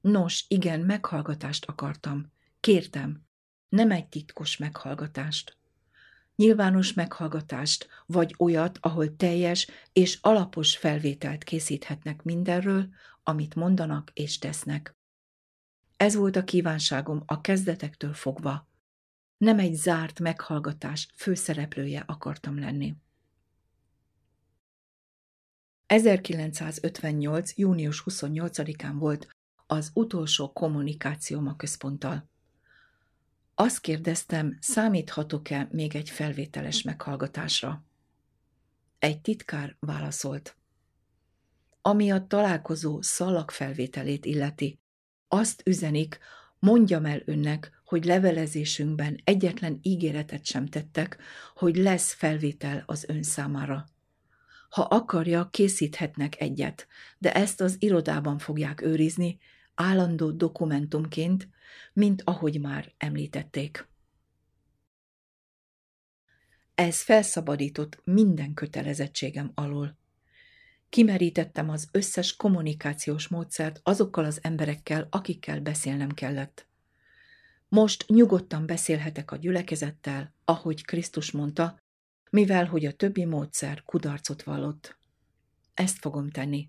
Nos, 0.00 0.44
igen, 0.48 0.80
meghallgatást 0.80 1.64
akartam. 1.64 2.32
Kértem. 2.60 3.26
Nem 3.68 3.90
egy 3.90 4.06
titkos 4.08 4.56
meghallgatást 4.56 5.56
nyilvános 6.42 6.92
meghallgatást, 6.92 7.88
vagy 8.06 8.34
olyat, 8.38 8.78
ahol 8.80 9.16
teljes 9.16 9.68
és 9.92 10.18
alapos 10.20 10.76
felvételt 10.76 11.44
készíthetnek 11.44 12.22
mindenről, 12.22 12.88
amit 13.22 13.54
mondanak 13.54 14.10
és 14.12 14.38
tesznek. 14.38 14.96
Ez 15.96 16.14
volt 16.14 16.36
a 16.36 16.44
kívánságom 16.44 17.22
a 17.26 17.40
kezdetektől 17.40 18.14
fogva. 18.14 18.68
Nem 19.36 19.58
egy 19.58 19.74
zárt 19.74 20.20
meghallgatás 20.20 21.08
főszereplője 21.14 22.04
akartam 22.06 22.58
lenni. 22.58 22.94
1958. 25.86 27.56
június 27.56 28.02
28-án 28.06 28.94
volt 28.98 29.28
az 29.66 29.90
utolsó 29.94 30.52
kommunikációm 30.52 31.46
a 31.46 31.56
központtal. 31.56 32.30
Azt 33.62 33.80
kérdeztem, 33.80 34.56
számíthatok-e 34.60 35.68
még 35.70 35.96
egy 35.96 36.10
felvételes 36.10 36.82
meghallgatásra. 36.82 37.84
Egy 38.98 39.20
titkár 39.20 39.76
válaszolt. 39.80 40.56
Ami 41.82 42.10
a 42.10 42.26
találkozó 42.26 43.02
szalagfelvételét 43.02 44.24
illeti, 44.24 44.80
azt 45.28 45.62
üzenik, 45.64 46.18
mondjam 46.58 47.04
el 47.04 47.22
önnek, 47.24 47.82
hogy 47.84 48.04
levelezésünkben 48.04 49.20
egyetlen 49.24 49.78
ígéretet 49.82 50.44
sem 50.44 50.66
tettek, 50.66 51.18
hogy 51.54 51.76
lesz 51.76 52.12
felvétel 52.12 52.82
az 52.86 53.04
ön 53.08 53.22
számára. 53.22 53.86
Ha 54.68 54.82
akarja, 54.82 55.48
készíthetnek 55.50 56.40
egyet, 56.40 56.86
de 57.18 57.34
ezt 57.34 57.60
az 57.60 57.76
irodában 57.78 58.38
fogják 58.38 58.80
őrizni, 58.80 59.38
állandó 59.74 60.30
dokumentumként, 60.30 61.48
mint 61.92 62.22
ahogy 62.24 62.60
már 62.60 62.92
említették. 62.96 63.90
Ez 66.74 67.02
felszabadított 67.02 68.00
minden 68.04 68.54
kötelezettségem 68.54 69.50
alól. 69.54 69.98
Kimerítettem 70.88 71.68
az 71.68 71.88
összes 71.92 72.36
kommunikációs 72.36 73.28
módszert 73.28 73.80
azokkal 73.82 74.24
az 74.24 74.38
emberekkel, 74.42 75.06
akikkel 75.10 75.60
beszélnem 75.60 76.10
kellett. 76.10 76.66
Most 77.68 78.08
nyugodtan 78.08 78.66
beszélhetek 78.66 79.30
a 79.30 79.36
gyülekezettel, 79.36 80.34
ahogy 80.44 80.84
Krisztus 80.84 81.30
mondta, 81.30 81.80
mivel 82.30 82.66
hogy 82.66 82.84
a 82.84 82.92
többi 82.92 83.24
módszer 83.24 83.82
kudarcot 83.82 84.42
vallott. 84.42 84.96
Ezt 85.74 85.98
fogom 85.98 86.30
tenni. 86.30 86.68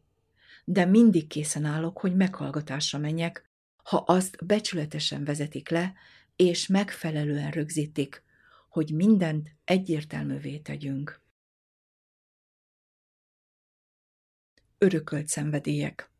De 0.65 0.85
mindig 0.85 1.27
készen 1.27 1.65
állok, 1.65 1.99
hogy 1.99 2.15
meghallgatásra 2.15 2.99
menjek, 2.99 3.49
ha 3.83 3.97
azt 3.97 4.45
becsületesen 4.45 5.23
vezetik 5.23 5.69
le, 5.69 5.93
és 6.35 6.67
megfelelően 6.67 7.51
rögzítik, 7.51 8.23
hogy 8.69 8.93
mindent 8.93 9.55
egyértelművé 9.63 10.57
tegyünk. 10.57 11.21
Örökölt 14.77 15.27
szenvedélyek 15.27 16.11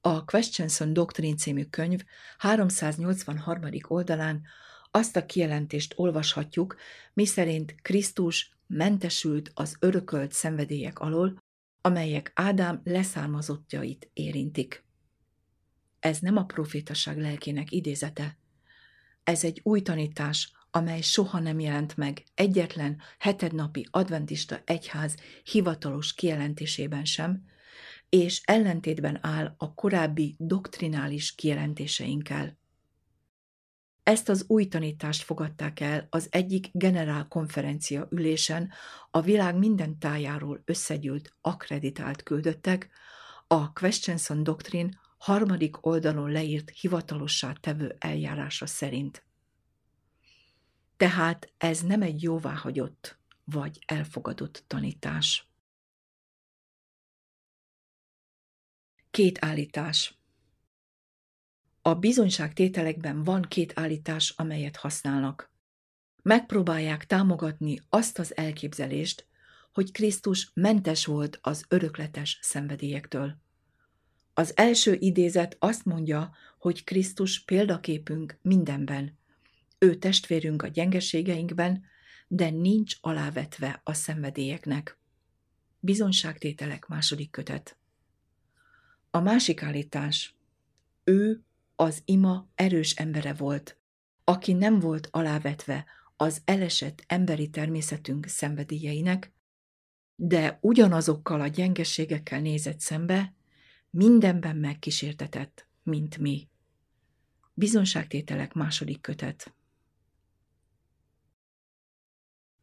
A 0.00 0.24
Questions 0.24 0.80
on 0.80 0.92
Doctrine 0.92 1.36
című 1.36 1.64
könyv 1.64 2.04
383. 2.38 3.68
oldalán 3.88 4.42
azt 4.90 5.16
a 5.16 5.26
kijelentést 5.26 5.92
olvashatjuk, 5.96 6.76
miszerint 7.12 7.74
Krisztus 7.82 8.56
mentesült 8.66 9.50
az 9.54 9.76
örökölt 9.80 10.32
szenvedélyek 10.32 10.98
alól, 10.98 11.42
amelyek 11.80 12.32
Ádám 12.34 12.80
leszármazottjait 12.84 14.10
érintik. 14.12 14.84
Ez 16.02 16.18
nem 16.18 16.36
a 16.36 16.44
profétaság 16.44 17.18
lelkének 17.18 17.72
idézete. 17.72 18.38
Ez 19.24 19.44
egy 19.44 19.60
új 19.62 19.82
tanítás, 19.82 20.52
amely 20.70 21.00
soha 21.00 21.38
nem 21.38 21.60
jelent 21.60 21.96
meg 21.96 22.24
egyetlen 22.34 23.00
hetednapi 23.18 23.86
adventista 23.90 24.60
egyház 24.64 25.16
hivatalos 25.44 26.14
kijelentésében 26.14 27.04
sem, 27.04 27.44
és 28.08 28.40
ellentétben 28.44 29.18
áll 29.20 29.54
a 29.58 29.74
korábbi 29.74 30.36
doktrinális 30.38 31.34
kijelentéseinkkel. 31.34 32.58
Ezt 34.02 34.28
az 34.28 34.44
új 34.46 34.66
tanítást 34.66 35.22
fogadták 35.22 35.80
el 35.80 36.06
az 36.10 36.28
egyik 36.30 36.68
generál 36.72 37.28
konferencia 37.28 38.06
ülésen 38.10 38.72
a 39.10 39.20
világ 39.20 39.56
minden 39.56 39.98
tájáról 39.98 40.62
összegyűlt 40.64 41.36
akreditált 41.40 42.22
küldöttek, 42.22 42.90
a 43.46 43.72
Questions 43.72 44.30
on 44.30 44.42
Doctrine 44.42 45.00
harmadik 45.22 45.86
oldalon 45.86 46.30
leírt 46.30 46.70
hivatalossá 46.70 47.52
tevő 47.52 47.96
eljárása 47.98 48.66
szerint. 48.66 49.24
Tehát 50.96 51.52
ez 51.58 51.80
nem 51.80 52.02
egy 52.02 52.22
jóváhagyott 52.22 53.18
vagy 53.44 53.78
elfogadott 53.86 54.64
tanítás. 54.66 55.48
Két 59.10 59.44
állítás. 59.44 60.18
A 61.82 61.94
bizonyságtételekben 61.94 63.22
van 63.22 63.42
két 63.42 63.72
állítás, 63.78 64.30
amelyet 64.36 64.76
használnak. 64.76 65.52
Megpróbálják 66.22 67.06
támogatni 67.06 67.78
azt 67.88 68.18
az 68.18 68.36
elképzelést, 68.36 69.26
hogy 69.72 69.92
Krisztus 69.92 70.50
mentes 70.54 71.06
volt 71.06 71.38
az 71.42 71.64
örökletes 71.68 72.38
szenvedélyektől. 72.40 73.40
Az 74.34 74.56
első 74.56 74.96
idézet 74.98 75.56
azt 75.58 75.84
mondja, 75.84 76.32
hogy 76.58 76.84
Krisztus 76.84 77.44
példaképünk 77.44 78.38
mindenben. 78.42 79.18
Ő 79.78 79.94
testvérünk 79.94 80.62
a 80.62 80.66
gyengeségeinkben, 80.66 81.84
de 82.28 82.50
nincs 82.50 82.96
alávetve 83.00 83.80
a 83.84 83.92
szenvedélyeknek. 83.92 84.98
Bizonyságtételek 85.80 86.86
második 86.86 87.30
kötet. 87.30 87.76
A 89.10 89.20
másik 89.20 89.62
állítás. 89.62 90.36
Ő 91.04 91.44
az 91.76 92.02
ima 92.04 92.48
erős 92.54 92.92
embere 92.94 93.34
volt, 93.34 93.78
aki 94.24 94.52
nem 94.52 94.78
volt 94.78 95.08
alávetve 95.10 95.86
az 96.16 96.42
elesett 96.44 97.04
emberi 97.06 97.50
természetünk 97.50 98.26
szenvedélyeinek, 98.26 99.32
de 100.14 100.58
ugyanazokkal 100.60 101.40
a 101.40 101.46
gyengeségekkel 101.46 102.40
nézett 102.40 102.80
szembe, 102.80 103.34
mindenben 103.92 104.56
megkísértetett, 104.56 105.66
mint 105.82 106.18
mi. 106.18 106.48
Bizonságtételek 107.54 108.52
második 108.52 109.00
kötet. 109.00 109.54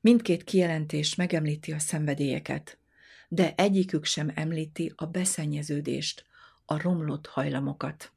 Mindkét 0.01 0.43
kijelentés 0.43 1.15
megemlíti 1.15 1.71
a 1.71 1.79
szenvedélyeket, 1.79 2.79
de 3.27 3.55
egyikük 3.55 4.05
sem 4.05 4.31
említi 4.35 4.93
a 4.95 5.05
beszennyeződést, 5.05 6.25
a 6.65 6.81
romlott 6.81 7.27
hajlamokat. 7.27 8.11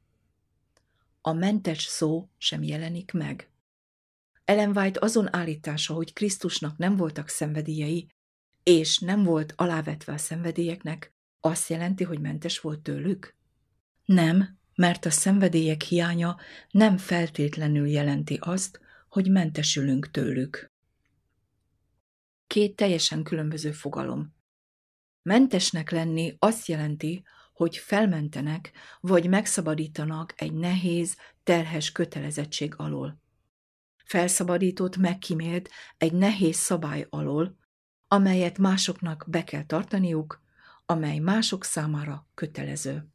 A 1.21 1.33
mentes 1.33 1.83
szó 1.83 2.29
sem 2.37 2.63
jelenik 2.63 3.11
meg. 3.11 3.49
Ellen 4.45 4.77
White 4.77 4.99
azon 4.99 5.35
állítása, 5.35 5.93
hogy 5.93 6.13
Krisztusnak 6.13 6.77
nem 6.77 6.95
voltak 6.95 7.27
szenvedélyei, 7.27 8.07
és 8.63 8.99
nem 8.99 9.23
volt 9.23 9.53
alávetve 9.55 10.13
a 10.13 10.17
szenvedélyeknek, 10.17 11.13
azt 11.45 11.69
jelenti, 11.69 12.03
hogy 12.03 12.19
mentes 12.19 12.59
volt 12.59 12.79
tőlük? 12.79 13.35
Nem, 14.05 14.57
mert 14.75 15.05
a 15.05 15.09
szenvedélyek 15.09 15.81
hiánya 15.81 16.37
nem 16.71 16.97
feltétlenül 16.97 17.87
jelenti 17.87 18.37
azt, 18.41 18.79
hogy 19.09 19.31
mentesülünk 19.31 20.11
tőlük. 20.11 20.71
Két 22.47 22.75
teljesen 22.75 23.23
különböző 23.23 23.71
fogalom. 23.71 24.35
Mentesnek 25.21 25.91
lenni 25.91 26.35
azt 26.39 26.67
jelenti, 26.67 27.23
hogy 27.53 27.77
felmentenek 27.77 28.71
vagy 28.99 29.29
megszabadítanak 29.29 30.33
egy 30.41 30.53
nehéz, 30.53 31.17
terhes 31.43 31.91
kötelezettség 31.91 32.73
alól. 32.77 33.21
Felszabadított, 34.05 34.97
megkímélt 34.97 35.69
egy 35.97 36.13
nehéz 36.13 36.55
szabály 36.55 37.07
alól, 37.09 37.57
amelyet 38.07 38.57
másoknak 38.57 39.25
be 39.27 39.43
kell 39.43 39.65
tartaniuk, 39.65 40.42
amely 40.93 41.17
mások 41.17 41.63
számára 41.63 42.27
kötelező. 42.33 43.07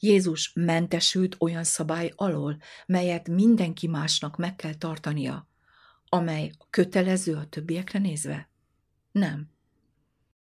Jézus 0.00 0.52
mentesült 0.54 1.36
olyan 1.38 1.64
szabály 1.64 2.12
alól, 2.16 2.58
melyet 2.86 3.28
mindenki 3.28 3.86
másnak 3.86 4.36
meg 4.36 4.56
kell 4.56 4.74
tartania, 4.74 5.48
amely 6.08 6.52
kötelező 6.70 7.34
a 7.34 7.46
többiekre 7.46 7.98
nézve? 7.98 8.50
Nem. 9.12 9.50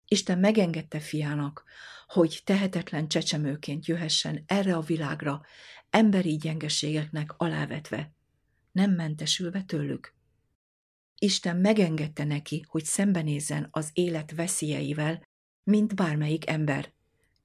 Isten 0.07 0.39
megengedte 0.39 0.99
fiának, 0.99 1.63
hogy 2.07 2.41
tehetetlen 2.43 3.07
csecsemőként 3.07 3.85
jöhessen 3.85 4.43
erre 4.45 4.75
a 4.75 4.81
világra, 4.81 5.41
emberi 5.89 6.37
gyengeségeknek 6.37 7.33
alávetve, 7.37 8.13
nem 8.71 8.91
mentesülve 8.91 9.63
tőlük. 9.63 10.16
Isten 11.19 11.57
megengedte 11.57 12.23
neki, 12.23 12.65
hogy 12.67 12.85
szembenézzen 12.85 13.67
az 13.71 13.89
élet 13.93 14.31
veszélyeivel, 14.35 15.21
mint 15.63 15.95
bármelyik 15.95 16.49
ember, 16.49 16.91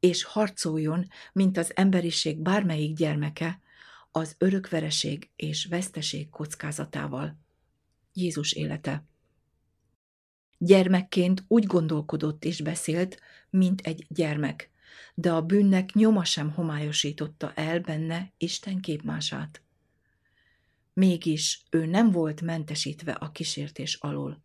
és 0.01 0.23
harcoljon, 0.23 1.09
mint 1.33 1.57
az 1.57 1.73
emberiség 1.75 2.39
bármelyik 2.39 2.97
gyermeke, 2.97 3.61
az 4.11 4.35
örökvereség 4.39 5.31
és 5.37 5.65
veszteség 5.65 6.31
kockázatával. 6.31 7.39
Jézus 8.13 8.53
élete. 8.53 9.05
Gyermekként 10.59 11.45
úgy 11.49 11.65
gondolkodott 11.65 12.45
és 12.45 12.61
beszélt, 12.61 13.21
mint 13.51 13.81
egy 13.81 14.07
gyermek, 14.09 14.71
de 15.15 15.33
a 15.33 15.43
bűnnek 15.43 15.93
nyoma 15.93 16.25
sem 16.25 16.51
homályosította 16.51 17.53
el 17.55 17.81
benne 17.81 18.33
Isten 18.37 18.81
képmását. 18.81 19.62
Mégis 20.93 21.63
ő 21.71 21.87
nem 21.87 22.11
volt 22.11 22.41
mentesítve 22.41 23.13
a 23.13 23.31
kísértés 23.31 23.95
alól. 23.95 24.43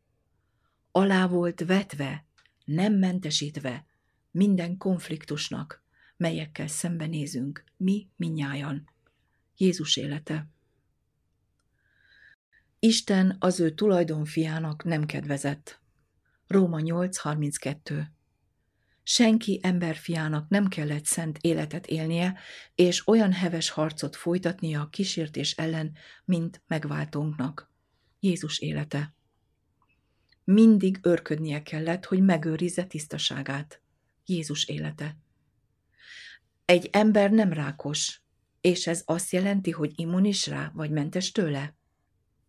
Alá 0.91 1.28
volt 1.28 1.66
vetve, 1.66 2.26
nem 2.66 2.93
mentesítve 2.93 3.86
minden 4.32 4.78
konfliktusnak, 4.78 5.84
melyekkel 6.18 6.68
szembenézünk, 6.68 7.64
mi 7.78 8.08
minnyájan. 8.16 8.89
Jézus 9.58 9.95
élete. 9.95 10.48
Isten 12.80 13.36
az 13.39 13.60
ő 13.60 13.74
tulajdonfiának 13.74 14.84
nem 14.84 15.06
kedvezett. 15.06 15.80
Róma 16.48 16.78
8.32 16.82 18.04
Senki 19.10 19.60
emberfiának 19.64 20.49
nem 20.49 20.68
kellett 20.68 21.05
szent 21.05 21.38
életet 21.41 21.88
élnie, 21.88 22.39
és 22.76 23.08
olyan 23.08 23.32
heves 23.32 23.70
harcot 23.70 24.16
folytatnia 24.16 24.82
a 24.82 24.89
kísértés 24.89 25.51
ellen, 25.51 25.91
mint 26.26 26.62
megváltónknak. 26.68 27.72
Jézus 28.20 28.60
élete. 28.60 29.16
Mindig 30.43 30.99
örködnie 31.01 31.64
kellett, 31.64 32.05
hogy 32.05 32.22
megőrizze 32.22 32.84
tisztaságát. 32.84 33.82
Jézus 34.26 34.66
élete. 34.66 35.18
Egy 36.66 36.89
ember 36.91 37.32
nem 37.32 37.53
rákos, 37.53 38.22
és 38.62 38.88
ez 38.88 39.01
azt 39.05 39.32
jelenti, 39.32 39.72
hogy 39.72 39.91
immunis 39.95 40.47
rá, 40.47 40.72
vagy 40.74 40.91
mentes 40.91 41.32
tőle? 41.32 41.76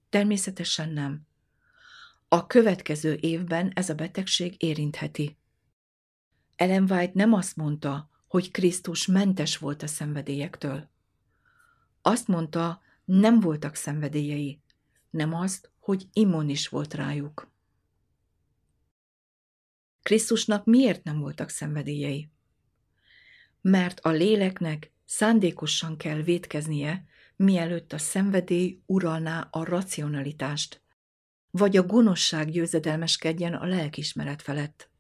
Természetesen 0.09 0.89
nem. 0.89 1.27
A 2.29 2.47
következő 2.47 3.19
évben 3.21 3.73
ez 3.75 3.89
a 3.89 3.95
betegség 3.95 4.63
érintheti. 4.63 5.38
Ellen 6.59 6.91
White 6.91 7.13
nem 7.15 7.33
azt 7.33 7.57
mondta, 7.57 8.11
hogy 8.27 8.51
Krisztus 8.51 9.07
mentes 9.07 9.57
volt 9.57 9.83
a 9.83 9.87
szenvedélyektől. 9.87 10.89
Azt 12.03 12.27
mondta, 12.27 12.83
nem 13.05 13.41
voltak 13.41 13.75
szenvedélyei, 13.75 14.61
nem 15.11 15.35
azt, 15.35 15.71
hogy 15.79 16.09
immunis 16.13 16.69
volt 16.69 16.95
rájuk. 16.95 17.51
Krisztusnak 20.03 20.65
miért 20.65 21.05
nem 21.05 21.19
voltak 21.19 21.49
szenvedélyei? 21.49 22.31
Mert 23.61 24.01
a 24.01 24.11
léleknek 24.11 24.93
szándékosan 25.05 25.97
kell 25.97 26.23
vétkeznie, 26.23 27.05
mielőtt 27.37 27.93
a 27.93 27.99
szenvedély 27.99 28.81
uralná 28.87 29.49
a 29.51 29.65
racionalitást, 29.65 30.83
vagy 31.51 31.77
a 31.77 31.87
gonoszság 31.87 32.51
győzedelmeskedjen 32.51 33.55
a 33.55 33.65
lelkismeret 33.65 34.43
felett. 34.43 34.91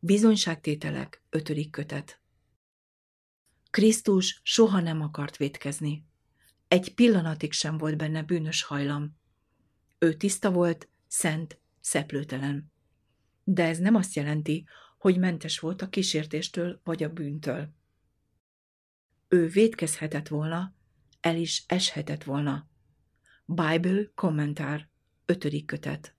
Bizonyságtételek, 0.00 1.22
ötödik 1.30 1.70
kötet. 1.70 2.20
Krisztus 3.70 4.40
soha 4.42 4.80
nem 4.80 5.00
akart 5.00 5.36
vétkezni. 5.36 6.06
Egy 6.68 6.94
pillanatig 6.94 7.52
sem 7.52 7.78
volt 7.78 7.96
benne 7.96 8.22
bűnös 8.22 8.62
hajlam. 8.62 9.16
Ő 9.98 10.14
tiszta 10.14 10.50
volt, 10.50 10.88
szent, 11.06 11.60
szeplőtelen. 11.80 12.72
De 13.44 13.64
ez 13.64 13.78
nem 13.78 13.94
azt 13.94 14.14
jelenti, 14.14 14.66
hogy 14.98 15.18
mentes 15.18 15.58
volt 15.58 15.82
a 15.82 15.88
kísértéstől 15.88 16.80
vagy 16.84 17.02
a 17.02 17.08
bűntől. 17.08 17.72
Ő 19.28 19.48
vétkezhetett 19.48 20.28
volna, 20.28 20.74
el 21.20 21.36
is 21.36 21.64
eshetett 21.66 22.24
volna. 22.24 22.68
Bible 23.44 24.10
kommentár, 24.14 24.88
ötödik 25.26 25.66
kötet. 25.66 26.14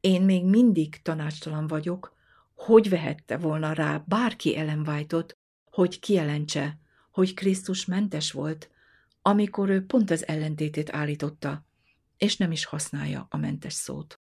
Én 0.00 0.22
még 0.22 0.44
mindig 0.44 1.02
tanácstalan 1.02 1.66
vagyok, 1.66 2.16
hogy 2.58 2.88
vehette 2.88 3.36
volna 3.36 3.72
rá 3.72 4.04
bárki 4.06 4.56
Ellen 4.56 4.88
White-ot, 4.88 5.38
hogy 5.64 5.98
kijelentse, 5.98 6.78
hogy 7.10 7.34
Krisztus 7.34 7.84
mentes 7.84 8.32
volt, 8.32 8.70
amikor 9.22 9.68
ő 9.68 9.86
pont 9.86 10.10
az 10.10 10.26
ellentétét 10.26 10.90
állította, 10.90 11.66
és 12.16 12.36
nem 12.36 12.52
is 12.52 12.64
használja 12.64 13.26
a 13.30 13.36
mentes 13.36 13.72
szót. 13.72 14.20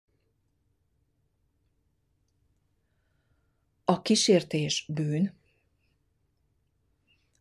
A 3.85 4.01
kísértés 4.01 4.85
bűn. 4.87 5.37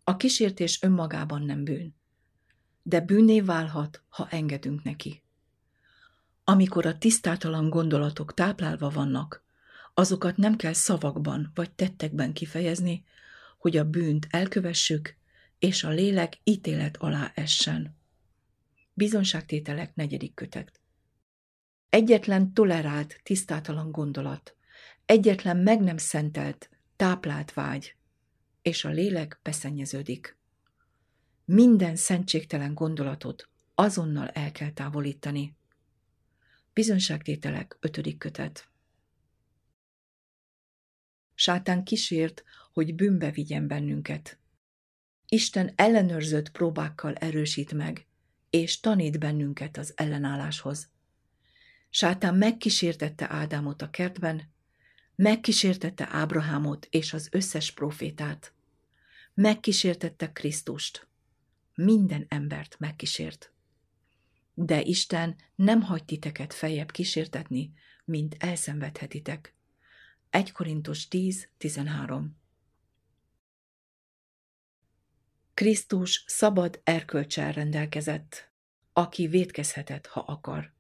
A 0.05 0.17
kísértés 0.17 0.83
önmagában 0.83 1.43
nem 1.43 1.65
bűn, 1.65 1.95
de 2.83 3.01
bűnné 3.01 3.41
válhat, 3.41 4.03
ha 4.09 4.29
engedünk 4.29 4.83
neki. 4.83 5.23
Amikor 6.45 6.87
a 6.87 6.99
tisztátalan 6.99 7.69
gondolatok 7.69 8.35
táplálva 8.35 8.89
vannak, 8.89 9.49
azokat 10.01 10.37
nem 10.37 10.57
kell 10.57 10.73
szavakban 10.73 11.51
vagy 11.55 11.71
tettekben 11.71 12.33
kifejezni, 12.33 13.05
hogy 13.59 13.77
a 13.77 13.85
bűnt 13.85 14.27
elkövessük, 14.31 15.17
és 15.59 15.85
a 15.85 15.89
lélek 15.89 16.39
ítélet 16.45 16.97
alá 16.97 17.33
essen. 17.35 17.97
Bizonságtételek 18.95 19.95
negyedik 19.95 20.35
kötet. 20.35 20.81
Egyetlen 21.91 22.53
tolerált, 22.53 23.21
tisztátalan 23.23 23.91
gondolat, 23.91 24.57
egyetlen 25.07 25.57
meg 25.57 25.81
nem 25.81 25.97
szentelt, 25.97 26.71
táplált 26.97 27.53
vágy, 27.53 27.95
és 28.63 28.85
a 28.85 28.89
lélek 28.89 29.41
beszennyeződik. 29.43 30.39
Minden 31.45 31.97
szentségtelen 31.97 32.75
gondolatot 32.75 33.49
azonnal 33.75 34.29
el 34.29 34.53
kell 34.53 34.71
távolítani. 34.71 35.57
Bizonságtételek 36.73 37.77
ötödik 37.81 38.19
kötet. 38.19 38.70
Sátán 41.41 41.85
kísért, 41.85 42.45
hogy 42.73 42.95
bűnbe 42.95 43.31
vigyen 43.31 43.67
bennünket. 43.67 44.39
Isten 45.29 45.73
ellenőrzött 45.77 46.51
próbákkal 46.51 47.15
erősít 47.15 47.73
meg, 47.73 48.07
és 48.51 48.81
tanít 48.81 49.19
bennünket 49.19 49.77
az 49.77 49.93
ellenálláshoz. 49.97 50.89
Sátán 51.91 52.35
megkísértette 52.35 53.31
Ádámot 53.31 53.83
a 53.83 53.91
kertben, 53.91 54.53
megkísértette 55.15 56.09
Ábrahámot 56.11 56.87
és 56.91 57.13
az 57.13 57.29
összes 57.31 57.73
profétát. 57.73 58.53
Megkísértette 59.35 60.33
Krisztust. 60.33 61.09
Minden 61.75 62.27
embert 62.29 62.79
megkísért. 62.79 63.53
De 64.55 64.83
Isten 64.83 65.37
nem 65.55 65.83
hagy 65.83 66.05
titeket 66.05 66.55
feljebb 66.55 66.91
kísértetni, 66.91 67.73
mint 68.05 68.37
elszenvedhetitek. 68.39 69.55
1 70.31 70.53
Korintus 70.53 71.09
10.13 71.11 72.25
Krisztus 75.55 76.25
szabad 76.27 76.81
erkölcsel 76.85 77.53
rendelkezett, 77.53 78.51
aki 78.93 79.27
védkezhetett, 79.27 80.07
ha 80.07 80.21
akar. 80.21 80.73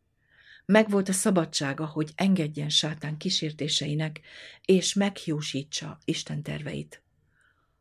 Megvolt 0.64 1.08
a 1.08 1.12
szabadsága, 1.12 1.86
hogy 1.86 2.12
engedjen 2.14 2.68
sátán 2.68 3.16
kísértéseinek, 3.16 4.20
és 4.64 4.94
meghiúsítsa 4.94 5.98
Isten 6.04 6.42
terveit. 6.42 7.02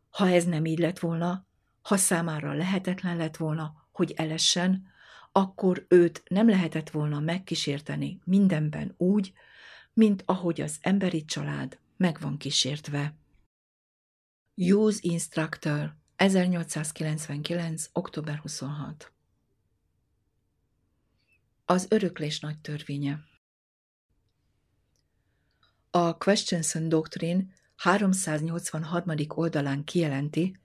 Ha 0.09 0.29
ez 0.29 0.45
nem 0.45 0.65
így 0.65 0.79
lett 0.79 0.99
volna, 0.99 1.45
ha 1.81 1.97
számára 1.97 2.53
lehetetlen 2.53 3.17
lett 3.17 3.37
volna, 3.37 3.87
hogy 3.91 4.13
elessen, 4.15 4.87
akkor 5.31 5.85
őt 5.87 6.23
nem 6.27 6.49
lehetett 6.49 6.89
volna 6.89 7.19
megkísérteni 7.19 8.21
mindenben 8.23 8.93
úgy, 8.97 9.33
mint 9.99 10.23
ahogy 10.25 10.61
az 10.61 10.77
emberi 10.81 11.25
család 11.25 11.79
meg 11.97 12.19
van 12.19 12.37
kísértve. 12.37 13.15
Use 14.55 14.99
Instructor 15.01 15.95
1899. 16.15 17.89
október 17.93 18.37
26 18.37 19.11
Az 21.65 21.87
öröklés 21.89 22.39
nagy 22.39 22.59
törvénye 22.59 23.19
A 25.89 26.17
Questionson 26.17 26.89
Doctrine 26.89 27.45
383. 27.75 29.15
oldalán 29.27 29.83
kijelenti, 29.83 30.59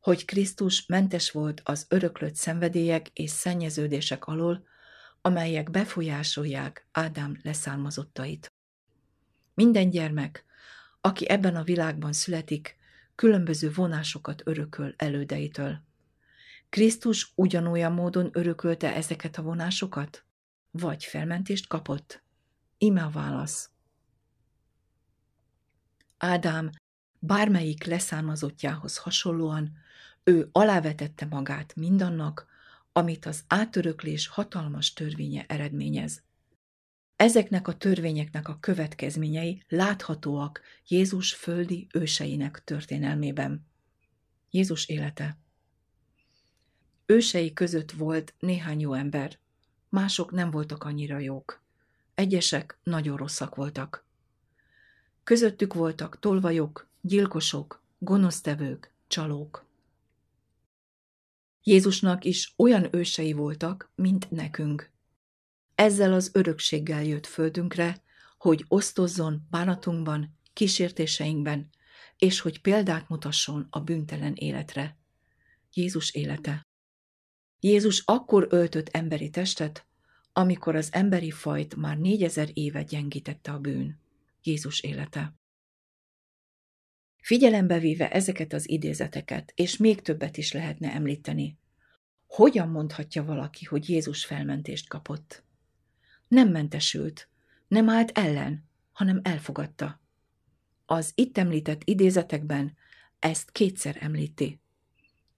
hogy 0.00 0.24
Krisztus 0.24 0.86
mentes 0.86 1.30
volt 1.30 1.60
az 1.64 1.86
öröklött 1.88 2.34
szenvedélyek 2.34 3.08
és 3.12 3.30
szennyeződések 3.30 4.24
alól, 4.24 4.72
amelyek 5.26 5.70
befolyásolják 5.70 6.86
Ádám 6.92 7.38
leszármazottait. 7.42 8.52
Minden 9.54 9.90
gyermek, 9.90 10.44
aki 11.00 11.28
ebben 11.28 11.56
a 11.56 11.62
világban 11.62 12.12
születik, 12.12 12.76
különböző 13.14 13.72
vonásokat 13.72 14.42
örököl 14.44 14.94
elődeitől. 14.96 15.80
Krisztus 16.68 17.32
ugyanolyan 17.34 17.92
módon 17.92 18.30
örökölte 18.32 18.94
ezeket 18.94 19.36
a 19.36 19.42
vonásokat? 19.42 20.24
Vagy 20.70 21.04
felmentést 21.04 21.66
kapott? 21.66 22.22
Ime 22.78 23.02
a 23.02 23.10
válasz. 23.10 23.70
Ádám 26.18 26.70
bármelyik 27.18 27.84
leszármazottjához 27.84 28.96
hasonlóan 28.96 29.72
ő 30.24 30.48
alávetette 30.52 31.26
magát 31.26 31.74
mindannak, 31.74 32.46
amit 32.96 33.26
az 33.26 33.44
átöröklés 33.46 34.26
hatalmas 34.26 34.92
törvénye 34.92 35.44
eredményez. 35.48 36.22
Ezeknek 37.16 37.68
a 37.68 37.76
törvényeknek 37.76 38.48
a 38.48 38.58
következményei 38.60 39.62
láthatóak 39.68 40.60
Jézus 40.88 41.34
földi 41.34 41.86
őseinek 41.92 42.62
történelmében. 42.64 43.66
Jézus 44.50 44.88
élete 44.88 45.38
Ősei 47.06 47.52
között 47.52 47.92
volt 47.92 48.34
néhány 48.38 48.80
jó 48.80 48.92
ember, 48.92 49.38
mások 49.88 50.30
nem 50.30 50.50
voltak 50.50 50.84
annyira 50.84 51.18
jók. 51.18 51.62
Egyesek 52.14 52.78
nagyon 52.82 53.16
rosszak 53.16 53.54
voltak. 53.54 54.04
Közöttük 55.24 55.74
voltak 55.74 56.18
tolvajok, 56.18 56.88
gyilkosok, 57.00 57.82
gonosztevők, 57.98 58.94
csalók. 59.06 59.63
Jézusnak 61.66 62.24
is 62.24 62.54
olyan 62.56 62.88
ősei 62.94 63.32
voltak, 63.32 63.92
mint 63.94 64.30
nekünk. 64.30 64.92
Ezzel 65.74 66.12
az 66.12 66.30
örökséggel 66.32 67.04
jött 67.04 67.26
földünkre, 67.26 68.02
hogy 68.38 68.64
osztozzon 68.68 69.46
bánatunkban, 69.50 70.38
kísértéseinkben, 70.52 71.68
és 72.16 72.40
hogy 72.40 72.60
példát 72.60 73.08
mutasson 73.08 73.66
a 73.70 73.80
bűntelen 73.80 74.34
életre. 74.34 74.98
Jézus 75.72 76.14
élete. 76.14 76.66
Jézus 77.60 78.02
akkor 78.04 78.46
öltött 78.50 78.88
emberi 78.88 79.30
testet, 79.30 79.86
amikor 80.32 80.76
az 80.76 80.88
emberi 80.92 81.30
fajt 81.30 81.76
már 81.76 81.98
négyezer 81.98 82.50
éve 82.52 82.82
gyengítette 82.82 83.52
a 83.52 83.58
bűn. 83.58 84.00
Jézus 84.42 84.80
élete. 84.80 85.34
Figyelembe 87.24 87.78
véve 87.78 88.10
ezeket 88.10 88.52
az 88.52 88.70
idézeteket, 88.70 89.52
és 89.54 89.76
még 89.76 90.02
többet 90.02 90.36
is 90.36 90.52
lehetne 90.52 90.92
említeni, 90.92 91.58
hogyan 92.26 92.68
mondhatja 92.68 93.24
valaki, 93.24 93.64
hogy 93.64 93.88
Jézus 93.88 94.24
felmentést 94.24 94.88
kapott? 94.88 95.42
Nem 96.28 96.48
mentesült, 96.48 97.28
nem 97.68 97.88
állt 97.88 98.18
ellen, 98.18 98.64
hanem 98.92 99.20
elfogadta. 99.22 100.00
Az 100.86 101.12
itt 101.14 101.38
említett 101.38 101.80
idézetekben 101.84 102.76
ezt 103.18 103.50
kétszer 103.50 103.96
említi. 104.00 104.60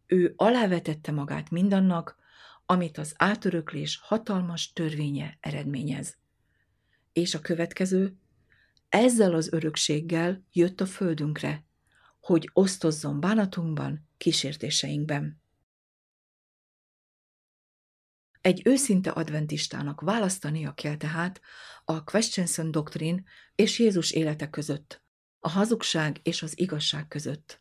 Ő 0.06 0.32
alávetette 0.36 1.12
magát 1.12 1.50
mindannak, 1.50 2.16
amit 2.64 2.98
az 2.98 3.14
átöröklés 3.16 3.98
hatalmas 4.02 4.72
törvénye 4.72 5.36
eredményez. 5.40 6.16
És 7.12 7.34
a 7.34 7.40
következő, 7.40 8.16
ezzel 8.88 9.34
az 9.34 9.52
örökséggel 9.52 10.44
jött 10.52 10.80
a 10.80 10.86
földünkre, 10.86 11.64
hogy 12.26 12.50
osztozzon 12.52 13.20
bánatunkban, 13.20 14.08
kísértéseinkben. 14.16 15.42
Egy 18.40 18.62
őszinte 18.64 19.10
adventistának 19.10 20.00
választania 20.00 20.74
kell 20.74 20.96
tehát 20.96 21.40
a 21.84 22.04
Questionson 22.04 22.70
doktrin 22.70 23.26
és 23.54 23.78
Jézus 23.78 24.10
élete 24.10 24.50
között, 24.50 25.02
a 25.38 25.48
hazugság 25.48 26.20
és 26.22 26.42
az 26.42 26.58
igazság 26.58 27.08
között. 27.08 27.60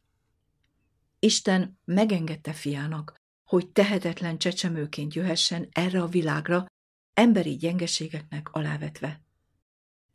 Isten 1.20 1.80
megengedte 1.84 2.54
fiának, 2.54 3.16
hogy 3.44 3.72
tehetetlen 3.72 4.38
csecsemőként 4.38 5.14
jöhessen 5.14 5.68
erre 5.72 6.02
a 6.02 6.08
világra, 6.08 6.66
emberi 7.14 7.56
gyengeségeknek 7.56 8.52
alávetve. 8.52 9.25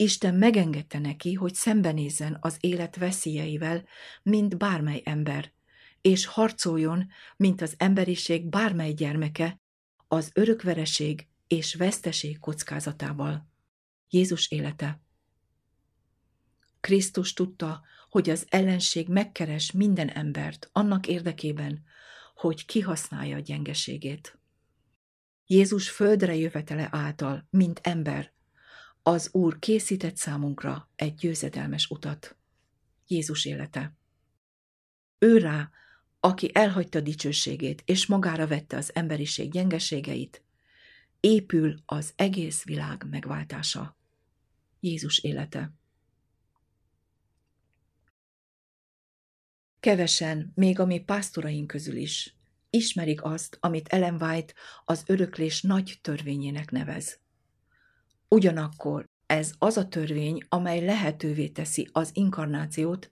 Isten 0.01 0.35
megengedte 0.35 0.99
neki, 0.99 1.35
hogy 1.35 1.55
szembenézzen 1.55 2.37
az 2.41 2.57
élet 2.61 2.97
veszélyeivel, 2.97 3.85
mint 4.23 4.59
bármely 4.59 5.03
ember, 5.05 5.53
és 6.01 6.27
harcoljon, 6.27 7.09
mint 7.37 7.61
az 7.61 7.75
emberiség 7.77 8.49
bármely 8.49 8.93
gyermeke, 8.93 9.61
az 10.09 10.31
örökvereség 10.35 11.29
és 11.47 11.75
veszteség 11.75 12.39
kockázatával. 12.39 13.49
Jézus 14.09 14.51
élete. 14.51 15.03
Krisztus 16.81 17.33
tudta, 17.33 17.83
hogy 18.09 18.31
az 18.31 18.47
ellenség 18.49 19.09
megkeres 19.09 19.73
minden 19.73 20.09
embert 20.09 20.69
annak 20.73 21.07
érdekében, 21.07 21.85
hogy 22.35 22.67
kihasználja 22.67 23.37
a 23.37 23.41
gyengeségét. 23.41 24.39
Jézus 25.47 25.91
földre 25.91 26.37
jövetele 26.37 26.89
által, 26.91 27.47
mint 27.51 27.81
ember, 27.83 28.33
az 29.03 29.29
Úr 29.33 29.59
készített 29.59 30.17
számunkra 30.17 30.91
egy 30.97 31.15
győzedelmes 31.15 31.91
utat. 31.91 32.37
Jézus 33.07 33.45
élete. 33.45 33.95
Ő 35.19 35.39
rá, 35.39 35.71
aki 36.21 36.51
elhagyta 36.55 37.01
dicsőségét 37.01 37.83
és 37.85 38.07
magára 38.07 38.47
vette 38.47 38.77
az 38.77 38.95
emberiség 38.95 39.51
gyengeségeit, 39.51 40.43
épül 41.21 41.83
az 41.87 42.13
egész 42.17 42.65
világ 42.65 43.07
megváltása. 43.11 43.97
Jézus 44.81 45.19
élete. 45.19 45.73
Kevesen, 49.81 50.53
még 50.55 50.79
a 50.79 50.87
mi 50.87 51.01
pásztoraink 51.01 51.67
közül 51.67 51.97
is, 51.97 52.35
ismerik 52.71 53.23
azt, 53.23 53.57
amit 53.61 53.89
Ellen 53.89 54.23
White 54.23 54.55
az 54.85 55.03
öröklés 55.07 55.63
nagy 55.63 55.99
törvényének 56.01 56.71
nevez. 56.71 57.21
Ugyanakkor 58.35 59.09
ez 59.27 59.53
az 59.59 59.77
a 59.77 59.89
törvény, 59.89 60.43
amely 60.49 60.85
lehetővé 60.85 61.49
teszi 61.49 61.89
az 61.93 62.11
inkarnációt, 62.13 63.11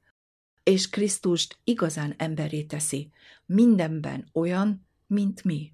és 0.62 0.88
Krisztust 0.88 1.58
igazán 1.64 2.14
emberé 2.16 2.62
teszi, 2.62 3.10
mindenben 3.46 4.28
olyan, 4.32 4.86
mint 5.06 5.44
mi. 5.44 5.72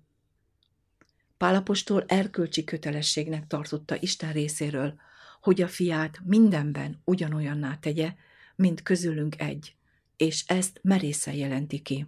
Pálapostól 1.37 2.05
erkölcsi 2.07 2.65
kötelességnek 2.65 3.47
tartotta 3.47 3.97
Isten 4.01 4.33
részéről, 4.33 4.95
hogy 5.41 5.63
a 5.63 5.69
fiát 5.69 6.21
mindenben 6.25 7.01
ugyanolyanná 7.05 7.79
tegye, 7.79 8.15
mint 8.57 8.83
közülünk 8.83 9.41
egy, 9.41 9.77
és 10.17 10.45
ezt 10.47 10.81
merészen 10.83 11.35
jelenti 11.35 11.81
ki. 11.81 12.07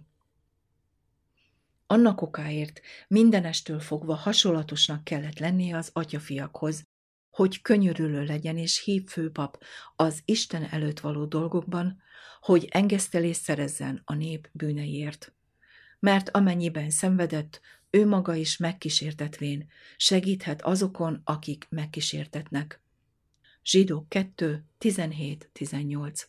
Annak 1.87 2.21
okáért 2.21 2.81
mindenestől 3.07 3.79
fogva 3.79 4.15
hasonlatosnak 4.15 5.03
kellett 5.03 5.39
lennie 5.39 5.77
az 5.77 5.89
atyafiakhoz, 5.93 6.86
hogy 7.37 7.61
könyörülő 7.61 8.23
legyen 8.23 8.57
és 8.57 8.83
hív 8.83 9.07
főpap 9.07 9.63
az 9.95 10.21
Isten 10.25 10.63
előtt 10.63 10.99
való 10.99 11.25
dolgokban, 11.25 12.01
hogy 12.41 12.67
engesztelést 12.69 13.41
szerezzen 13.41 14.01
a 14.05 14.13
nép 14.13 14.49
bűneiért. 14.51 15.33
Mert 15.99 16.29
amennyiben 16.29 16.89
szenvedett, 16.89 17.61
ő 17.89 18.05
maga 18.07 18.35
is 18.35 18.57
megkísértetvén, 18.57 19.69
segíthet 19.97 20.61
azokon, 20.61 21.21
akik 21.23 21.67
megkísértetnek. 21.69 22.81
Zsidók 23.63 24.09
2, 24.09 24.65
17-18 24.79 26.23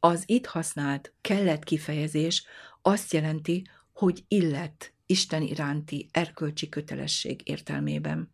Az 0.00 0.22
itt 0.26 0.46
használt 0.46 1.14
kellett 1.20 1.64
kifejezés 1.64 2.44
azt 2.82 3.12
jelenti, 3.12 3.68
hogy 3.92 4.24
illet 4.28 4.94
Isten 5.06 5.42
iránti 5.42 6.08
erkölcsi 6.12 6.68
kötelesség 6.68 7.40
értelmében. 7.48 8.33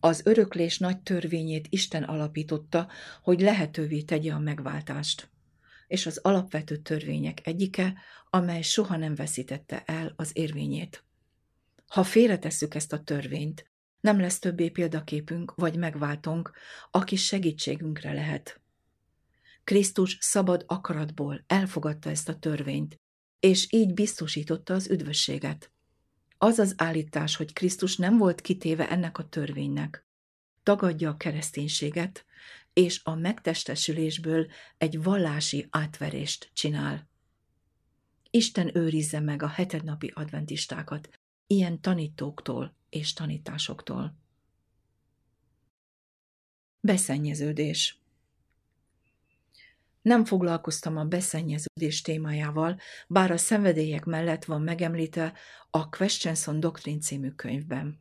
Az 0.00 0.20
öröklés 0.24 0.78
nagy 0.78 1.00
törvényét 1.00 1.66
Isten 1.70 2.02
alapította, 2.02 2.88
hogy 3.22 3.40
lehetővé 3.40 4.02
tegye 4.02 4.32
a 4.32 4.38
megváltást, 4.38 5.30
és 5.86 6.06
az 6.06 6.18
alapvető 6.22 6.76
törvények 6.76 7.46
egyike, 7.46 7.98
amely 8.30 8.62
soha 8.62 8.96
nem 8.96 9.14
veszítette 9.14 9.82
el 9.86 10.12
az 10.16 10.30
érvényét. 10.32 11.04
Ha 11.86 12.02
félretesszük 12.02 12.74
ezt 12.74 12.92
a 12.92 13.02
törvényt, 13.02 13.70
nem 14.00 14.20
lesz 14.20 14.38
többé 14.38 14.68
példaképünk 14.68 15.54
vagy 15.54 15.76
megváltunk, 15.76 16.52
aki 16.90 17.16
segítségünkre 17.16 18.12
lehet. 18.12 18.60
Krisztus 19.64 20.16
szabad 20.20 20.64
akaratból 20.66 21.44
elfogadta 21.46 22.10
ezt 22.10 22.28
a 22.28 22.38
törvényt, 22.38 23.00
és 23.40 23.66
így 23.72 23.94
biztosította 23.94 24.74
az 24.74 24.90
üdvösséget. 24.90 25.72
Az 26.42 26.58
az 26.58 26.74
állítás, 26.76 27.36
hogy 27.36 27.52
Krisztus 27.52 27.96
nem 27.96 28.18
volt 28.18 28.40
kitéve 28.40 28.90
ennek 28.90 29.18
a 29.18 29.28
törvénynek. 29.28 30.06
Tagadja 30.62 31.10
a 31.10 31.16
kereszténységet, 31.16 32.24
és 32.72 33.00
a 33.04 33.14
megtestesülésből 33.14 34.50
egy 34.78 35.02
vallási 35.02 35.66
átverést 35.70 36.50
csinál. 36.52 37.08
Isten 38.30 38.76
őrizze 38.76 39.20
meg 39.20 39.42
a 39.42 39.46
hetednapi 39.46 40.12
adventistákat 40.14 41.20
ilyen 41.46 41.80
tanítóktól 41.80 42.76
és 42.88 43.12
tanításoktól. 43.12 44.16
Beszennyeződés 46.80 47.99
nem 50.02 50.24
foglalkoztam 50.24 50.96
a 50.96 51.04
beszennyeződés 51.04 52.02
témájával, 52.02 52.80
bár 53.08 53.30
a 53.30 53.36
szenvedélyek 53.36 54.04
mellett 54.04 54.44
van 54.44 54.62
megemlítve 54.62 55.34
a 55.70 55.88
Questionson 55.88 56.60
Doctrine 56.60 57.00
című 57.00 57.30
könyvben. 57.30 58.00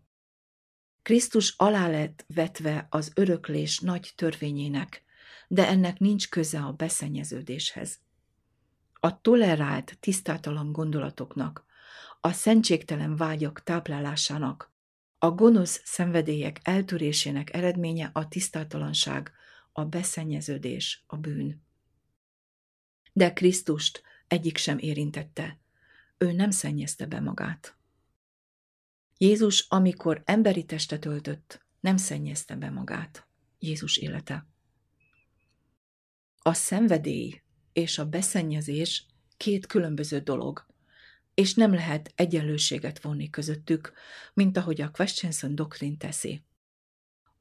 Krisztus 1.02 1.54
alá 1.58 1.88
lett 1.88 2.26
vetve 2.28 2.88
az 2.90 3.12
öröklés 3.16 3.80
nagy 3.80 4.12
törvényének, 4.16 5.04
de 5.48 5.68
ennek 5.68 6.00
nincs 6.00 6.30
köze 6.30 6.60
a 6.60 6.72
beszennyeződéshez. 6.72 8.00
A 8.94 9.22
tolerált, 9.22 9.98
tisztátalan 10.00 10.72
gondolatoknak, 10.72 11.66
a 12.22 12.32
szentségtelen 12.32 13.16
vágyak 13.16 13.64
táplálásának, 13.64 14.74
A 15.22 15.32
gonosz 15.32 15.82
szenvedélyek 15.84 16.60
eltörésének 16.64 17.54
eredménye 17.54 18.10
a 18.14 18.28
tisztátalanság, 18.28 19.32
a 19.72 19.86
beszennyeződés, 19.86 21.04
a 21.08 21.18
bűn. 21.18 21.68
De 23.20 23.34
Krisztust 23.34 24.02
egyik 24.28 24.58
sem 24.58 24.78
érintette. 24.78 25.60
Ő 26.18 26.32
nem 26.32 26.52
szennyezte 26.52 27.06
be 27.06 27.20
magát. 27.20 27.78
Jézus, 29.18 29.66
amikor 29.70 30.22
emberi 30.26 30.66
testet 30.66 31.06
öltött, 31.06 31.66
nem 31.80 31.98
szennyezte 31.98 32.56
be 32.56 32.70
magát. 32.70 33.28
Jézus 33.58 33.98
élete. 33.98 34.48
A 36.38 36.54
szenvedély 36.54 37.42
és 37.74 37.98
a 37.98 38.06
beszennyezés 38.06 39.06
két 39.38 39.66
különböző 39.66 40.20
dolog, 40.20 40.66
és 41.34 41.54
nem 41.54 41.74
lehet 41.74 42.12
egyenlőséget 42.16 43.02
vonni 43.02 43.30
közöttük, 43.30 43.94
mint 44.34 44.58
ahogy 44.58 44.82
a 44.82 44.92
Questionson 44.92 45.56
doktrin 45.56 45.98
teszi. 45.98 46.44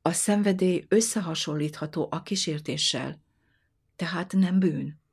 A 0.03 0.12
szenvedély 0.12 0.85
összehasonlítható 0.89 2.09
a 2.11 2.22
kísértéssel, 2.22 3.22
tehát 3.97 4.33
nem 4.33 4.59
bűn. 4.59 5.07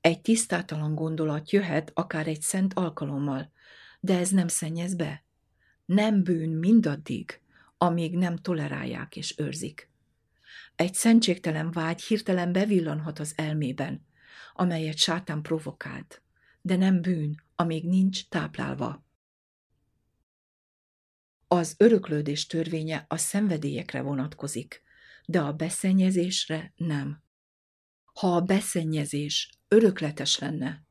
Egy 0.00 0.20
tisztátalan 0.20 0.94
gondolat 0.94 1.50
jöhet 1.50 1.90
akár 1.94 2.26
egy 2.26 2.40
szent 2.40 2.74
alkalommal, 2.74 3.52
de 4.00 4.18
ez 4.18 4.30
nem 4.30 4.48
szennyez 4.48 4.94
be. 4.94 5.24
Nem 5.84 6.22
bűn 6.22 6.50
mindaddig, 6.50 7.40
amíg 7.78 8.16
nem 8.16 8.36
tolerálják 8.36 9.16
és 9.16 9.34
őrzik. 9.38 9.90
Egy 10.76 10.94
szentségtelen 10.94 11.70
vágy 11.70 12.02
hirtelen 12.02 12.52
bevillanhat 12.52 13.18
az 13.18 13.32
elmében, 13.36 14.06
amelyet 14.54 14.96
sátán 14.96 15.42
provokált, 15.42 16.22
de 16.60 16.76
nem 16.76 17.00
bűn, 17.00 17.42
amíg 17.54 17.88
nincs 17.88 18.28
táplálva. 18.28 19.06
Az 21.48 21.74
öröklődés 21.78 22.46
törvénye 22.46 23.04
a 23.08 23.16
szenvedélyekre 23.16 24.00
vonatkozik, 24.00 24.82
de 25.26 25.40
a 25.40 25.52
beszennyezésre 25.52 26.72
nem. 26.76 27.22
Ha 28.18 28.36
a 28.36 28.40
beszennyezés 28.40 29.50
örökletes 29.68 30.38
lenne, 30.38 30.82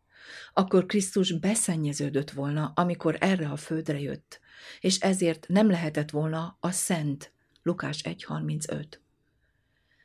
akkor 0.53 0.85
Krisztus 0.85 1.39
beszennyeződött 1.39 2.31
volna, 2.31 2.71
amikor 2.75 3.17
erre 3.19 3.49
a 3.49 3.55
földre 3.55 3.99
jött, 3.99 4.39
és 4.79 4.99
ezért 4.99 5.47
nem 5.47 5.69
lehetett 5.69 6.09
volna 6.09 6.57
a 6.59 6.71
szent, 6.71 7.33
Lukás 7.63 8.01
1.35. 8.01 8.85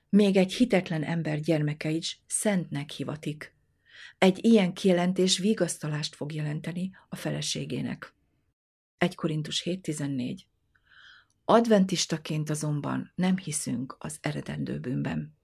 Még 0.08 0.36
egy 0.36 0.52
hitetlen 0.52 1.02
ember 1.02 1.40
gyermeke 1.40 1.90
is 1.90 2.20
szentnek 2.26 2.90
hivatik. 2.90 3.54
Egy 4.18 4.44
ilyen 4.44 4.72
kijelentés 4.72 5.38
vigasztalást 5.38 6.14
fog 6.14 6.32
jelenteni 6.32 6.90
a 7.08 7.16
feleségének. 7.16 8.14
1 8.98 9.14
Korintus 9.14 9.62
7.14 9.64 10.38
Adventistaként 11.44 12.50
azonban 12.50 13.12
nem 13.14 13.36
hiszünk 13.36 13.96
az 13.98 14.18
eredendő 14.20 14.78
bűnben. 14.78 15.40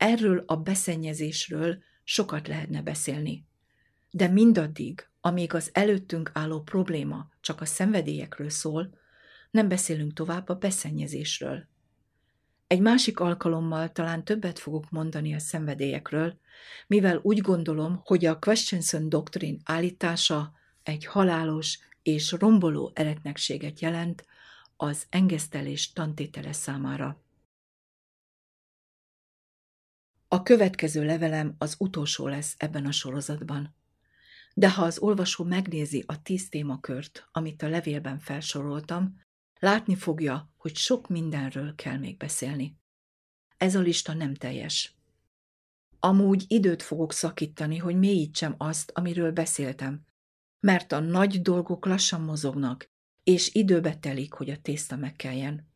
Erről 0.00 0.42
a 0.46 0.56
beszennyezésről 0.56 1.82
sokat 2.04 2.48
lehetne 2.48 2.82
beszélni, 2.82 3.46
de 4.10 4.28
mindaddig, 4.28 5.08
amíg 5.20 5.54
az 5.54 5.70
előttünk 5.72 6.30
álló 6.34 6.62
probléma 6.62 7.28
csak 7.40 7.60
a 7.60 7.64
szenvedélyekről 7.64 8.50
szól, 8.50 8.98
nem 9.50 9.68
beszélünk 9.68 10.12
tovább 10.12 10.48
a 10.48 10.54
beszennyezésről. 10.54 11.68
Egy 12.66 12.80
másik 12.80 13.20
alkalommal 13.20 13.92
talán 13.92 14.24
többet 14.24 14.58
fogok 14.58 14.90
mondani 14.90 15.34
a 15.34 15.38
szenvedélyekről, 15.38 16.38
mivel 16.86 17.20
úgy 17.22 17.40
gondolom, 17.40 18.00
hogy 18.04 18.24
a 18.24 18.38
Questionson 18.38 19.08
Doctrine 19.08 19.58
állítása 19.64 20.52
egy 20.82 21.04
halálos 21.04 21.78
és 22.02 22.32
romboló 22.32 22.90
eretnekséget 22.94 23.80
jelent 23.80 24.24
az 24.76 25.06
engesztelés 25.10 25.92
tantétele 25.92 26.52
számára. 26.52 27.22
A 30.32 30.42
következő 30.42 31.04
levelem 31.04 31.54
az 31.58 31.74
utolsó 31.78 32.28
lesz 32.28 32.54
ebben 32.56 32.86
a 32.86 32.92
sorozatban. 32.92 33.74
De 34.54 34.70
ha 34.70 34.82
az 34.82 34.98
olvasó 34.98 35.44
megnézi 35.44 36.04
a 36.06 36.22
tíz 36.22 36.48
témakört, 36.48 37.28
amit 37.32 37.62
a 37.62 37.68
levélben 37.68 38.18
felsoroltam, 38.18 39.20
látni 39.58 39.94
fogja, 39.94 40.52
hogy 40.56 40.76
sok 40.76 41.08
mindenről 41.08 41.74
kell 41.74 41.96
még 41.96 42.16
beszélni. 42.16 42.78
Ez 43.56 43.74
a 43.74 43.80
lista 43.80 44.14
nem 44.14 44.34
teljes. 44.34 44.94
Amúgy 45.98 46.44
időt 46.48 46.82
fogok 46.82 47.12
szakítani, 47.12 47.76
hogy 47.76 47.98
mélyítsem 47.98 48.54
azt, 48.58 48.90
amiről 48.94 49.32
beszéltem, 49.32 50.04
mert 50.60 50.92
a 50.92 51.00
nagy 51.00 51.42
dolgok 51.42 51.86
lassan 51.86 52.20
mozognak, 52.20 52.90
és 53.24 53.54
időbe 53.54 53.96
telik, 53.96 54.32
hogy 54.32 54.50
a 54.50 54.60
tészta 54.62 54.96
megkeljen. 54.96 55.68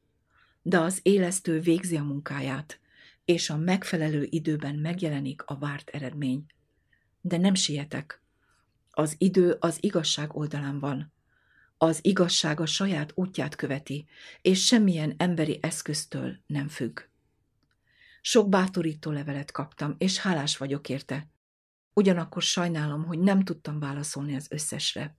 De 0.63 0.81
az 0.81 1.01
élesztő 1.03 1.61
végzi 1.61 1.97
a 1.97 2.03
munkáját, 2.03 2.83
és 3.25 3.51
a 3.51 3.57
megfelelő 3.57 4.27
időben 4.31 4.75
megjelenik 4.75 5.43
a 5.43 5.59
várt 5.59 5.89
eredmény. 5.89 6.47
De 7.21 7.37
nem 7.37 7.55
sietek. 7.55 8.23
Az 8.91 9.15
idő 9.19 9.57
az 9.61 9.79
igazság 9.81 10.37
oldalán 10.37 10.79
van. 10.79 11.13
Az 11.79 11.99
igazság 12.03 12.61
a 12.61 12.67
saját 12.67 13.13
útját 13.15 13.55
követi, 13.55 14.07
és 14.43 14.65
semmilyen 14.65 15.15
emberi 15.17 15.59
eszköztől 15.63 16.37
nem 16.47 16.69
függ. 16.69 17.01
Sok 18.21 18.49
bátorító 18.49 19.11
levelet 19.11 19.51
kaptam, 19.51 19.95
és 19.99 20.19
hálás 20.19 20.57
vagyok 20.57 20.89
érte. 20.89 21.29
Ugyanakkor 21.93 22.43
sajnálom, 22.43 23.05
hogy 23.05 23.19
nem 23.19 23.45
tudtam 23.45 23.79
válaszolni 23.79 24.37
az 24.37 24.47
összesre. 24.51 25.17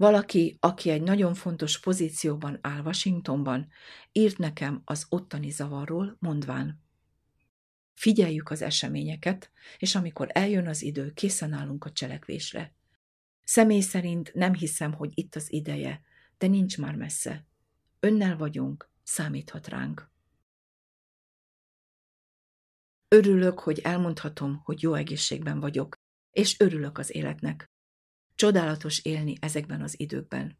Valaki, 0.00 0.56
aki 0.60 0.90
egy 0.90 1.02
nagyon 1.02 1.34
fontos 1.34 1.80
pozícióban 1.80 2.58
áll 2.60 2.80
Washingtonban, 2.80 3.68
írt 4.12 4.38
nekem 4.38 4.82
az 4.84 5.06
ottani 5.08 5.50
zavarról, 5.50 6.16
mondván. 6.18 6.82
Figyeljük 7.94 8.50
az 8.50 8.62
eseményeket, 8.62 9.50
és 9.78 9.94
amikor 9.94 10.28
eljön 10.32 10.66
az 10.66 10.82
idő, 10.82 11.12
készen 11.12 11.52
állunk 11.52 11.84
a 11.84 11.92
cselekvésre. 11.92 12.74
Személy 13.44 13.80
szerint 13.80 14.34
nem 14.34 14.54
hiszem, 14.54 14.92
hogy 14.92 15.10
itt 15.14 15.34
az 15.34 15.52
ideje, 15.52 16.02
de 16.38 16.46
nincs 16.46 16.78
már 16.78 16.94
messze. 16.94 17.46
Önnel 17.98 18.36
vagyunk, 18.36 18.90
számíthat 19.02 19.68
ránk. 19.68 20.10
Örülök, 23.08 23.58
hogy 23.58 23.78
elmondhatom, 23.78 24.60
hogy 24.64 24.82
jó 24.82 24.94
egészségben 24.94 25.60
vagyok, 25.60 25.94
és 26.30 26.60
örülök 26.60 26.98
az 26.98 27.14
életnek. 27.14 27.70
Csodálatos 28.40 29.04
élni 29.04 29.34
ezekben 29.40 29.82
az 29.82 30.00
időkben. 30.00 30.58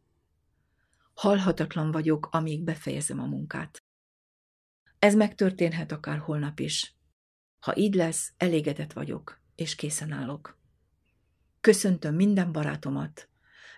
Halhatatlan 1.13 1.91
vagyok, 1.91 2.27
amíg 2.31 2.63
befejezem 2.63 3.19
a 3.19 3.25
munkát. 3.25 3.83
Ez 4.99 5.15
megtörténhet 5.15 5.91
akár 5.91 6.17
holnap 6.17 6.59
is. 6.59 6.95
Ha 7.59 7.77
így 7.77 7.93
lesz, 7.93 8.33
elégedett 8.37 8.93
vagyok, 8.93 9.41
és 9.55 9.75
készen 9.75 10.11
állok. 10.11 10.59
Köszöntöm 11.61 12.15
minden 12.15 12.51
barátomat. 12.51 13.29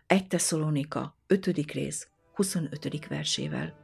Egy 0.07 0.27
Tesszalonika, 0.27 1.17
5. 1.27 1.45
rész, 1.71 2.09
25. 2.33 3.07
versével. 3.07 3.82